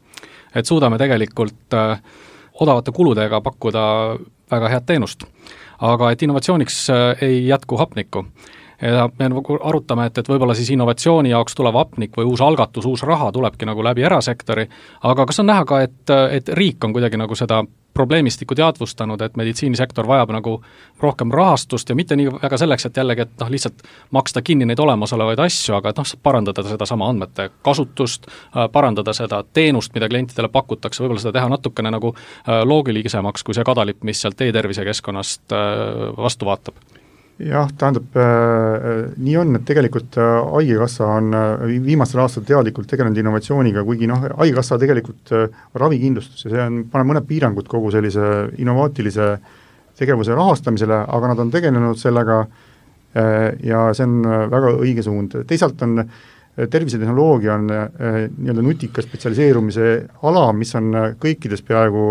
[0.55, 2.01] et suudame tegelikult äh,
[2.59, 3.82] odavate kuludega pakkuda
[4.51, 5.26] väga head teenust.
[5.80, 8.26] aga et innovatsiooniks äh, ei jätku hapnikku
[8.82, 12.86] ja me nagu arutame, et, et võib-olla siis innovatsiooni jaoks tulev hapnik või uus algatus,
[12.86, 14.69] uus raha tulebki nagu läbi erasektori,
[15.03, 17.63] aga kas on näha ka, et, et riik on kuidagi nagu seda
[17.93, 20.53] probleemistikku teadvustanud, et meditsiinisektor vajab nagu
[21.01, 23.82] rohkem rahastust ja mitte nii väga selleks, et jällegi, et noh, lihtsalt
[24.15, 28.30] maksta kinni neid olemasolevaid asju, aga et noh, parandada sedasama andmete kasutust,
[28.71, 33.67] parandada seda teenust, mida klientidele pakutakse, võib-olla seda teha natukene nagu äh, loogilisemaks kui see
[33.67, 36.99] kadalipp, mis sealt e-tervise keskkonnast äh, vastu vaatab
[37.40, 42.90] jah, tähendab äh, äh, nii on, et tegelikult äh, Haigekassa on äh, viimastel aastatel teadlikult
[42.92, 45.46] tegelenud innovatsiooniga, kuigi noh, Haigekassa tegelikult äh,
[45.80, 49.30] ravikindlustus ja see on, paneb mõned piirangud kogu sellise innovaatilise
[50.00, 54.20] tegevuse rahastamisele, aga nad on tegelenud sellega äh, ja see on
[54.52, 56.04] väga õige suund, teisalt on
[56.60, 59.86] tervisetehnoloogia on nii-öelda nutika spetsialiseerumise
[60.28, 60.90] ala, mis on
[61.22, 62.02] kõikides peaaegu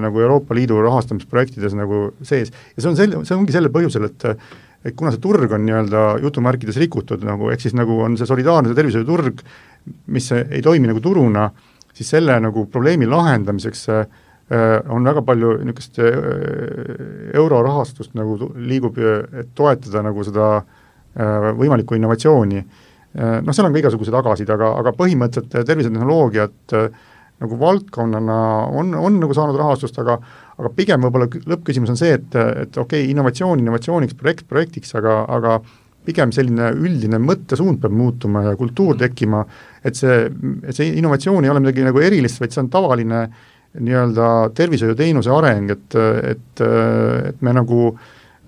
[0.00, 2.48] nagu Euroopa Liidu rahastamisprojektides nagu sees.
[2.72, 4.24] Ja see on sel-, see ongi sellel põhjusel, et
[4.84, 8.74] et kuna see turg on nii-öelda jutumärkides rikutud nagu, ehk siis nagu on see solidaarne
[8.76, 9.42] tervishoiuturg,
[10.14, 11.48] mis ei toimi nagu turuna,
[11.98, 14.04] siis selle nagu probleemi lahendamiseks äh,
[14.94, 16.18] on väga palju niisugust äh,
[17.34, 22.66] eurorahastust nagu liigub, et toetada nagu seda äh, võimalikku innovatsiooni.
[23.18, 26.74] Noh, seal on ka igasuguseid agasid, aga, aga põhimõtteliselt tervisetehnoloogiat
[27.40, 28.36] nagu valdkonnana
[28.78, 30.18] on, on nagu saanud rahastust, aga
[30.58, 35.20] aga pigem võib-olla lõppküsimus on see, et, et okei okay,, innovatsioon innovatsiooniks, projekt projektiks, aga,
[35.30, 35.58] aga
[36.08, 39.44] pigem selline üldine mõttesuund peab muutuma ja kultuur tekkima,
[39.84, 40.24] et see,
[40.64, 43.24] et see innovatsioon ei ole midagi nagu erilist, vaid see on tavaline
[43.78, 45.98] nii-öelda tervishoiuteenuse areng, et,
[46.32, 46.62] et,
[47.28, 47.90] et me nagu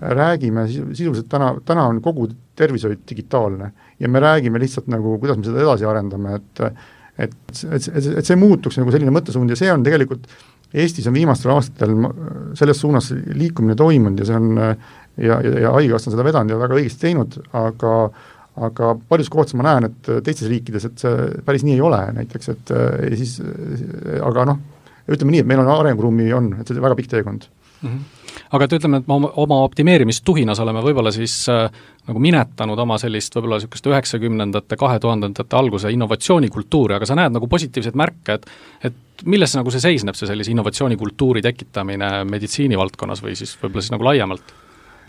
[0.00, 3.68] räägime sisuliselt täna, täna on kogu tervishoid digitaalne
[4.00, 6.64] ja me räägime lihtsalt nagu, kuidas me seda edasi arendame, et
[7.20, 7.34] et,
[7.68, 10.24] et, et, et see muutuks nagu selline mõttesuund ja see on tegelikult
[10.70, 11.96] Eestis on viimastel aastatel
[12.58, 14.74] selles suunas liikumine toimunud ja see on ja,
[15.18, 17.94] ja, ja Haigekassa on seda vedanud ja väga õigesti teinud, aga
[18.60, 22.50] aga paljudes kohtades ma näen, et teistes riikides, et see päris nii ei ole näiteks,
[22.52, 23.38] et ja siis
[24.26, 24.58] aga noh,
[25.08, 27.88] ütleme nii, et meil on arenguruumi, on, et see on väga pikk teekond mm.
[27.88, 28.19] -hmm
[28.50, 31.66] aga et ütleme, et me oma, oma optimeerimistuhinas oleme võib-olla siis äh,
[32.08, 37.50] nagu minetanud oma sellist võib-olla niisugust üheksakümnendate, kahe tuhandendate alguse innovatsioonikultuuri, aga sa näed nagu
[37.50, 38.50] positiivseid märke, et
[38.90, 44.06] et milles nagu see seisneb, see sellise innovatsioonikultuuri tekitamine meditsiinivaldkonnas või siis võib-olla siis nagu
[44.08, 44.54] laiemalt?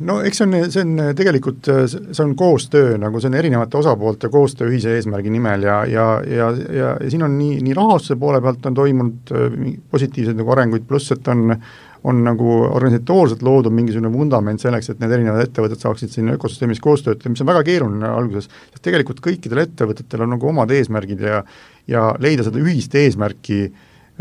[0.05, 4.29] no eks see on, see on tegelikult, see on koostöö, nagu see on erinevate osapoolte
[4.33, 8.41] koostöö ühise eesmärgi nimel ja, ja, ja, ja, ja siin on nii, nii rahastuse poole
[8.41, 9.57] pealt on toimunud äh,
[9.91, 11.55] positiivseid nagu arenguid, pluss et on
[12.03, 17.03] on nagu organisatoorselt loodud mingisugune vundament selleks, et need erinevad ettevõtted saaksid siin ökosüsteemis koos
[17.05, 21.43] töötada, mis on väga keeruline alguses, sest tegelikult kõikidel ettevõtetel on nagu omad eesmärgid ja
[21.89, 23.63] ja leida seda ühist eesmärki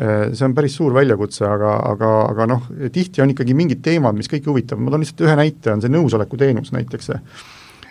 [0.00, 4.16] Äh, see on päris suur väljakutse, aga, aga, aga noh, tihti on ikkagi mingid teemad,
[4.16, 7.10] mis kõiki huvitavad, ma toon lihtsalt ühe näite, on see nõusolekuteenus näiteks.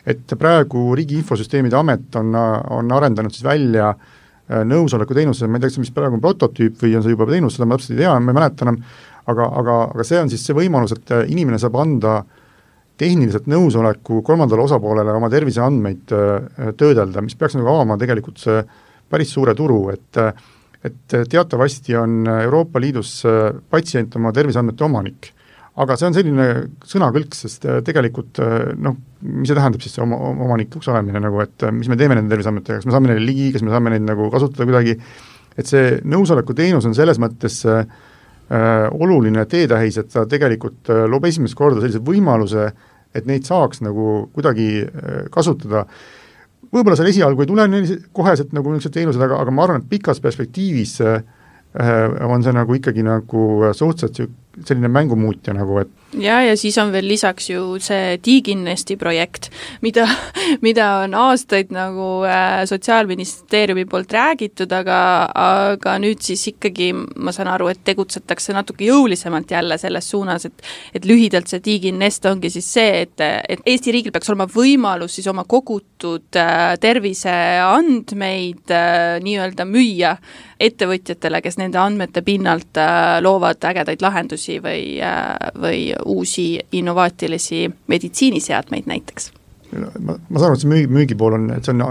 [0.10, 5.70] et praegu Riigi Infosüsteemide Amet on, on arendanud siis välja äh, nõusolekuteenuse, ma ei tea,
[5.70, 8.16] kas mis praegu on prototüüp või on see juba teenus, seda ma täpselt ei tea,
[8.16, 8.80] ma ei mäleta enam,
[9.30, 12.20] aga, aga, aga see on siis see võimalus, et inimene saab anda
[13.00, 18.62] tehniliselt nõusoleku kolmandale osapoolele oma terviseandmeid äh, töödelda, mis peaks nagu avama tegelikult see
[19.10, 20.24] päris suure turu, et
[20.80, 25.34] et teatavasti on Euroopa Liidus äh, patsient oma terviseandmete omanik.
[25.80, 26.46] aga see on selline
[26.88, 28.40] sõnakõlks, sest äh, tegelikult
[28.76, 32.32] noh, mis see tähendab siis, see oma, omanikuks olemine nagu, et mis me teeme nende
[32.34, 34.98] terviseandmetega, kas me saame neile ligi, kas me saame neid nagu kasutada kuidagi,
[35.60, 37.84] et see nõusolekuteenus on selles mõttes äh,
[38.50, 42.72] oluline teetähis, et ta tegelikult äh, loob esimest korda sellise võimaluse,
[43.16, 45.86] et neid saaks nagu kuidagi äh, kasutada.
[45.86, 46.18] Äh,
[46.74, 47.66] võib-olla seal esialgu ei tule
[48.16, 51.22] koheselt nagu niisugused teenused, aga, aga ma arvan, et pikas perspektiivis äh,
[52.26, 53.46] on see nagu ikkagi nagu
[53.78, 59.50] suhteliselt selline mängumuutja nagu, et ja, ja siis on veel lisaks ju see Diginnesti projekt,
[59.82, 60.08] mida,
[60.66, 65.00] mida on aastaid nagu äh, Sotsiaalministeeriumi poolt räägitud, aga,
[65.34, 70.68] aga nüüd siis ikkagi ma saan aru, et tegutsetakse natuke jõulisemalt jälle selles suunas, et
[70.94, 75.28] et lühidalt see Diginnest ongi siis see, et, et Eesti riigil peaks olema võimalus siis
[75.32, 80.16] oma kogutud äh, terviseandmeid äh, nii-öelda müüa
[80.60, 88.88] ettevõtjatele, kes nende andmete pinnalt äh, loovad ägedaid lahendusi või, äh, või uusi innovaatilisi meditsiiniseadmeid
[88.90, 89.32] näiteks
[89.78, 91.84] ma, ma saan aru, et see müügi, müügipool on, et see on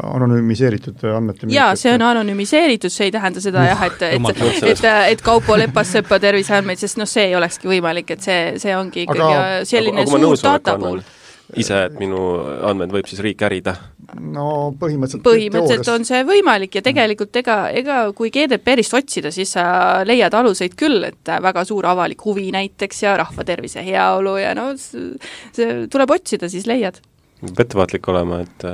[0.00, 1.54] anonüümiseeritud andmete müük.
[1.56, 4.42] jaa, see on anonüümiseeritud, see ei tähenda seda jah, et, et,
[4.72, 9.04] et, et Kaupo Lepas-Sepa terviseandmeid, sest noh, see ei olekski võimalik, et see, see ongi
[9.04, 11.04] ikkagi aga, selline aga, suur datapool
[11.56, 12.22] ise, et minu
[12.68, 13.76] andmed võib siis riik ärida?
[14.22, 14.46] No
[14.78, 15.92] põhimõtteliselt põhimõtteliselt teoorias.
[15.94, 19.66] on see võimalik ja tegelikult ega, ega kui GDPR-ist otsida, siis sa
[20.08, 24.72] leiad aluseid küll, et väga suur avalik huvi näiteks ja rahva tervise, heaolu ja no
[24.78, 27.00] see tuleb otsida, siis leiad
[27.38, 28.64] peab ettevaatlik olema, et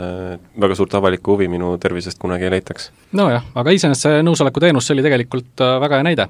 [0.61, 2.91] väga suurt avalikku huvi minu tervisest kunagi ei leitaks.
[3.13, 6.29] nojah, aga iseenesest see nõusolekuteenus, see oli tegelikult äh, väga hea näide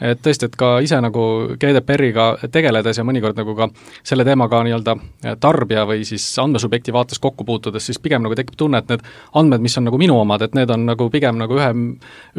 [0.00, 1.24] et tõesti, et ka ise nagu
[1.60, 3.68] GDPR-iga tegeledes ja mõnikord nagu ka
[4.02, 4.96] selle teemaga nii-öelda
[5.42, 9.04] tarbija või siis andmesubjekti vaates kokku puutudes, siis pigem nagu tekib tunne, et need
[9.38, 11.70] andmed, mis on nagu minu omad, et need on nagu pigem nagu ühe,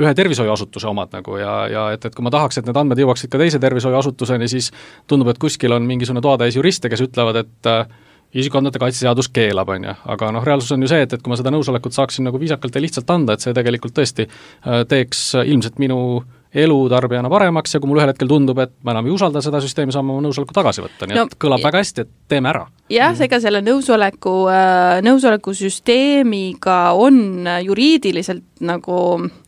[0.04, 3.32] ühe tervishoiuasutuse omad nagu ja, ja et, et kui ma tahaks, et need andmed jõuaksid
[3.32, 4.72] ka teise tervishoiuasutuseni, siis
[5.08, 7.86] tundub, et kuskil on mingisugune toatäis juriste, kes ütlevad, et äh,
[8.36, 11.32] isikuandmete kaitse seadus keelab, on ju, aga noh, reaalsus on ju see, et, et kui
[11.32, 15.30] ma seda nõusolekut saaksin nagu viisakalt ja lihtsalt anda, et see tegelikult tõesti äh, teeks
[15.46, 16.00] ilmselt minu
[16.56, 19.62] elu tarbijana paremaks ja kui mulle ühel hetkel tundub, et ma enam ei usalda seda
[19.64, 22.52] süsteemi, saan ma oma nõusoleku tagasi võtta, nii no, et kõlab väga hästi, et teeme
[22.52, 22.66] ära.
[22.94, 29.42] jah, ega selle nõusoleku, äh, nõusolekusüsteemiga on juriidiliselt nagu äh,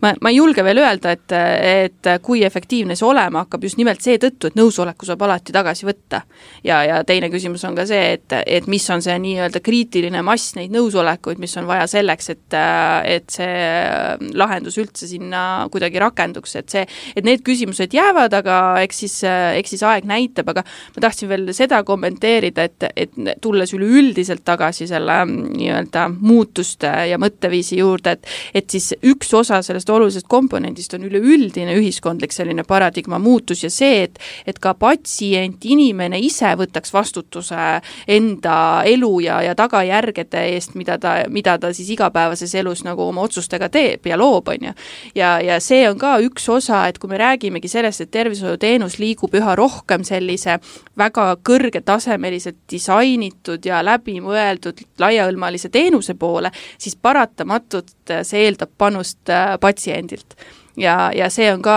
[0.00, 4.02] ma, ma ei julge veel öelda, et, et kui efektiivne see olema hakkab just nimelt
[4.04, 6.22] seetõttu, et nõusoleku saab alati tagasi võtta.
[6.64, 10.54] ja, ja teine küsimus on ka see, et, et mis on see nii-öelda kriitiline mass
[10.56, 12.58] neid nõusolekuid, mis on vaja selleks, et,
[13.04, 15.42] et see lahendus üldse sinna
[15.72, 16.86] kuidagi rakenduks, et see,
[17.16, 21.52] et need küsimused jäävad, aga eks siis, eks siis aeg näitab, aga ma tahtsin veel
[21.56, 28.70] seda kommenteerida, et, et tulles üleüldiselt tagasi selle nii-öelda muutuste ja mõtteviisi juurde, et et
[28.70, 34.04] siis üks osa sellest ühest olulisest komponendist on üleüldine ühiskondlik selline paradigma muutus ja see,
[34.04, 40.98] et et ka patsient, inimene ise võtaks vastutuse enda elu ja, ja tagajärgede eest, mida
[40.98, 44.72] ta, mida ta siis igapäevases elus nagu oma otsustega teeb ja loob, on ju.
[45.14, 49.34] ja, ja see on ka üks osa, et kui me räägimegi sellest, et tervishoiuteenus liigub
[49.34, 50.58] üha rohkem sellise
[50.98, 57.94] väga kõrgetasemeliselt disainitud ja läbimõeldud laiahõlmalise teenuse poole, siis paratamatult
[58.26, 59.30] see eeldab panust
[59.60, 60.36] patsiendile patsiendilt.
[60.76, 61.76] ja, ja see on ka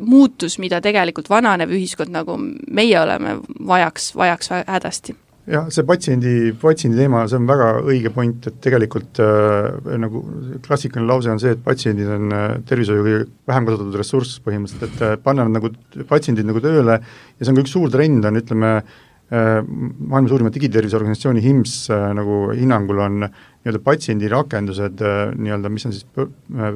[0.00, 2.38] muutus, mida tegelikult vananev ühiskond, nagu
[2.70, 5.14] meie oleme, vajaks, vajaks hädasti
[5.48, 10.22] jah, see patsiendi, patsiendi teema, see on väga õige point, et tegelikult äh, nagu
[10.64, 15.04] klassikaline lause on see, et patsiendid on äh, tervishoiu kõige vähem kasutatud ressurss põhimõtteliselt, et
[15.06, 15.72] äh, panna nad nagu,
[16.08, 18.96] patsiendid nagu tööle ja see on ka üks suur trend, on ütleme äh,,
[19.28, 26.06] maailma suurima digiterviseorganisatsiooni HIMS äh, nagu hinnangul on nii-öelda patsiendirakendused äh, nii-öelda, mis on siis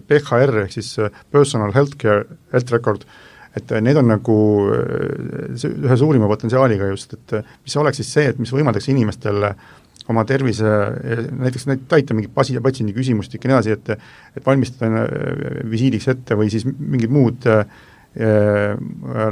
[0.08, 3.20] PHR ehk siis äh, Personal Healthcare, Health Record äh,,
[3.56, 4.34] et äh, need on nagu
[4.72, 9.44] äh, ühe suurima potentsiaaliga just, et äh, mis oleks siis see, et mis võimaldaks inimestel
[10.10, 10.66] oma tervise,
[11.38, 15.04] näiteks täita mingit pasi-, patsiendi küsimustik ja nii edasi, et et valmistada
[15.70, 17.62] visiidiks ette või siis mingid muud äh,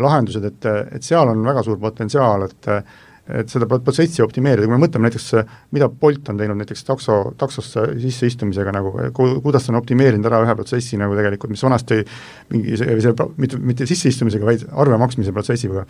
[0.01, 2.71] lahendused, et, et seal on väga suur potentsiaal, et
[3.39, 5.29] et seda protsessi optimeerida, kui me mõtleme näiteks,
[5.75, 10.99] mida Bolt on teinud näiteks takso, taksosse sisseistumisega nagu, kuidas on optimeerinud ära ühe protsessi
[11.01, 12.01] nagu tegelikult, mis vanasti
[12.51, 15.87] mingi see mitte, mitte sisseistumisega, vaid arve maksmise protsessiga,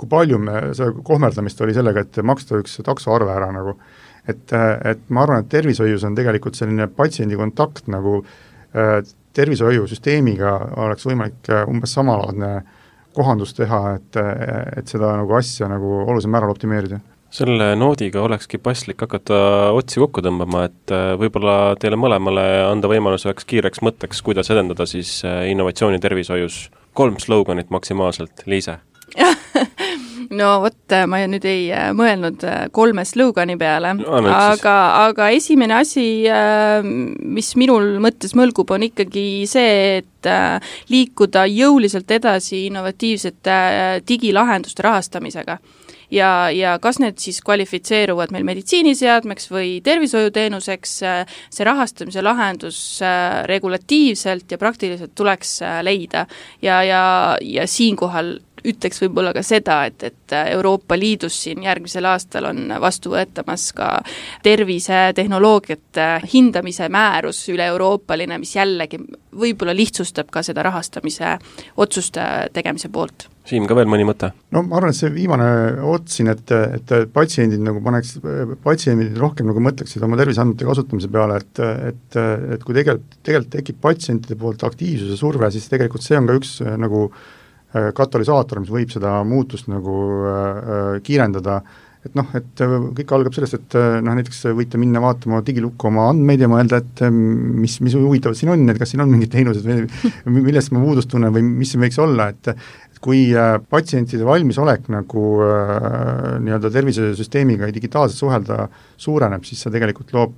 [0.00, 3.76] kui palju me, see kohmerdamist oli sellega, et maksta üks taksoarve ära nagu,
[4.28, 9.00] et, et ma arvan, et tervishoius on tegelikult selline patsiendi kontakt nagu äh,
[9.34, 10.54] tervishoiusüsteemiga
[10.84, 12.73] oleks võimalik umbes samalaadne äh,
[13.14, 14.20] kohandust teha, et,
[14.78, 17.00] et seda nagu asja nagu olulisel määral optimeerida
[17.34, 19.36] selle noodiga olekski paslik hakata
[19.74, 24.86] otsi kokku tõmbama, et äh, võib-olla teile mõlemale anda võimalus üheks kiireks mõtteks, kuidas edendada
[24.86, 26.68] siis äh, innovatsiooni tervishoius.
[26.94, 28.78] kolm sloganit maksimaalselt, Liise
[30.30, 33.94] no vot, ma nüüd ei äh, mõelnud äh, kolme slogani peale.
[33.98, 40.10] No,, aga, aga esimene asi, äh, mis minul mõttes mõlgub, on ikkagi see, et
[40.88, 43.56] liikuda jõuliselt edasi innovatiivsete
[44.08, 45.58] digilahenduste rahastamisega.
[46.14, 50.94] Ja, ja kas need siis kvalifitseeruvad meil meditsiiniseadmeks või tervishoiuteenuseks,
[51.52, 52.78] see rahastamise lahendus
[53.50, 56.26] regulatiivselt ja praktiliselt tuleks leida.
[56.62, 57.04] ja, ja,
[57.40, 63.12] ja siinkohal ütleks võib-olla ka seda, et, et Euroopa Liidus siin järgmisel aastal on vastu
[63.14, 63.90] võetamas ka
[64.44, 69.00] tervisetehnoloogiate hindamise määrus üle-euroopaline, mis jällegi
[69.34, 71.36] võib-olla lihtsustab ka seda rahastamise
[71.76, 74.30] otsuste tegemise poolt Siim, ka veel mõni mõte?
[74.56, 75.46] no ma arvan, et see viimane
[75.84, 76.48] ots siin, et,
[76.78, 78.16] et patsiendid nagu paneks,
[78.64, 81.60] patsiendid rohkem nagu mõtleksid oma terviseandmete kasutamise peale, et,
[81.92, 82.20] et,
[82.56, 86.56] et kui tegelikult, tegelikult tekib patsientide poolt aktiivsuse surve, siis tegelikult see on ka üks
[86.80, 87.43] nagu äh,
[87.74, 89.96] katalüsaator, mis võib seda muutust nagu
[90.28, 91.58] äh, äh, kiirendada,
[92.04, 96.42] et noh, et kõik algab sellest, et noh, näiteks võite minna vaatama digilukku oma andmeid
[96.44, 99.86] ja mõelda, et mis, mis huvitavat siin on, et kas siin on mingid teenused või
[100.50, 102.52] millest ma puudust tunnen või mis see võiks olla, et
[103.04, 103.22] kui
[103.72, 105.22] patsientide valmisolek nagu
[106.44, 108.66] nii-öelda tervisesüsteemiga digitaalselt suhelda
[109.00, 110.36] suureneb, siis see tegelikult loob,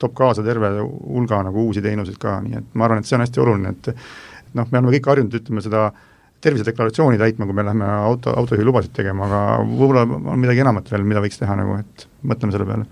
[0.00, 3.26] toob kaasa terve hulga nagu uusi teenuseid ka, nii et ma arvan, et see on
[3.26, 3.92] hästi oluline, et
[4.56, 6.08] noh, me oleme kõik harjunud ütlema seda äh,
[6.42, 11.22] tervisedeklaratsiooni täitma, kui me läheme auto, autojuhilubasid tegema, aga võib-olla on midagi enamat veel, mida
[11.24, 12.86] võiks teha nagu, et mõtleme selle peale.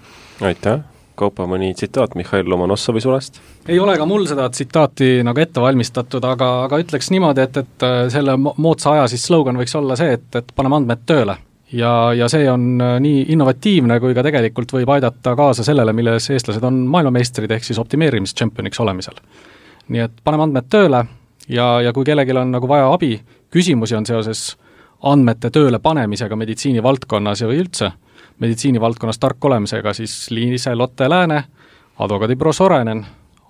[0.53, 0.81] aitäh,
[1.21, 3.41] Kaupo, mõni tsitaat Mihhail Lomonossovi sulest?
[3.69, 7.87] ei ole ka mul seda tsitaati nagu ette valmistatud, aga, aga ütleks niimoodi, et, et
[7.87, 11.37] äh, selle moodsa aja siis slogan võiks olla see, et, et paneme andmed tööle
[11.73, 16.31] ja, ja see on äh, nii innovatiivne kui ka tegelikult võib aidata kaasa sellele, milles
[16.33, 19.21] eestlased on maailmameistrid, ehk siis optimeerimistšempioniks olemisel.
[19.91, 21.05] nii et paneme andmed tööle
[21.51, 23.19] ja, ja kui kellelgi on nagu vaja abi,
[23.51, 24.55] küsimusi on seoses
[25.03, 27.93] andmete tööle panemisega meditsiinivaldkonnas ja või üldse
[28.41, 31.43] meditsiinivaldkonnas tark olemisega, siis Liise-Lotte Lääne,
[31.99, 33.05] advokaadibüroo Sorenen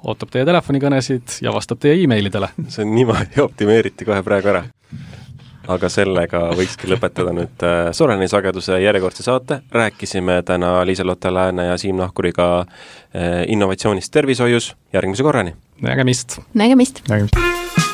[0.05, 2.49] ootab teie telefonikõnesid ja vastab teie emailidele.
[2.69, 4.65] see on niimoodi optimeeriti kohe praegu ära.
[5.71, 11.79] aga sellega võikski lõpetada nüüd äh, Soreni sageduse järjekordse saate, rääkisime täna Liise-Lotte Lääne ja
[11.79, 15.55] Siim Nahkuriga äh, innovatsioonist tervishoius, järgmise korrani!
[15.81, 16.41] nägemist!
[16.55, 17.05] nägemist!
[17.09, 17.90] nägemist!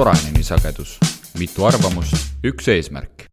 [0.00, 0.94] Soraineni sagedus,
[1.36, 3.29] mitu arvamust, üks eesmärk.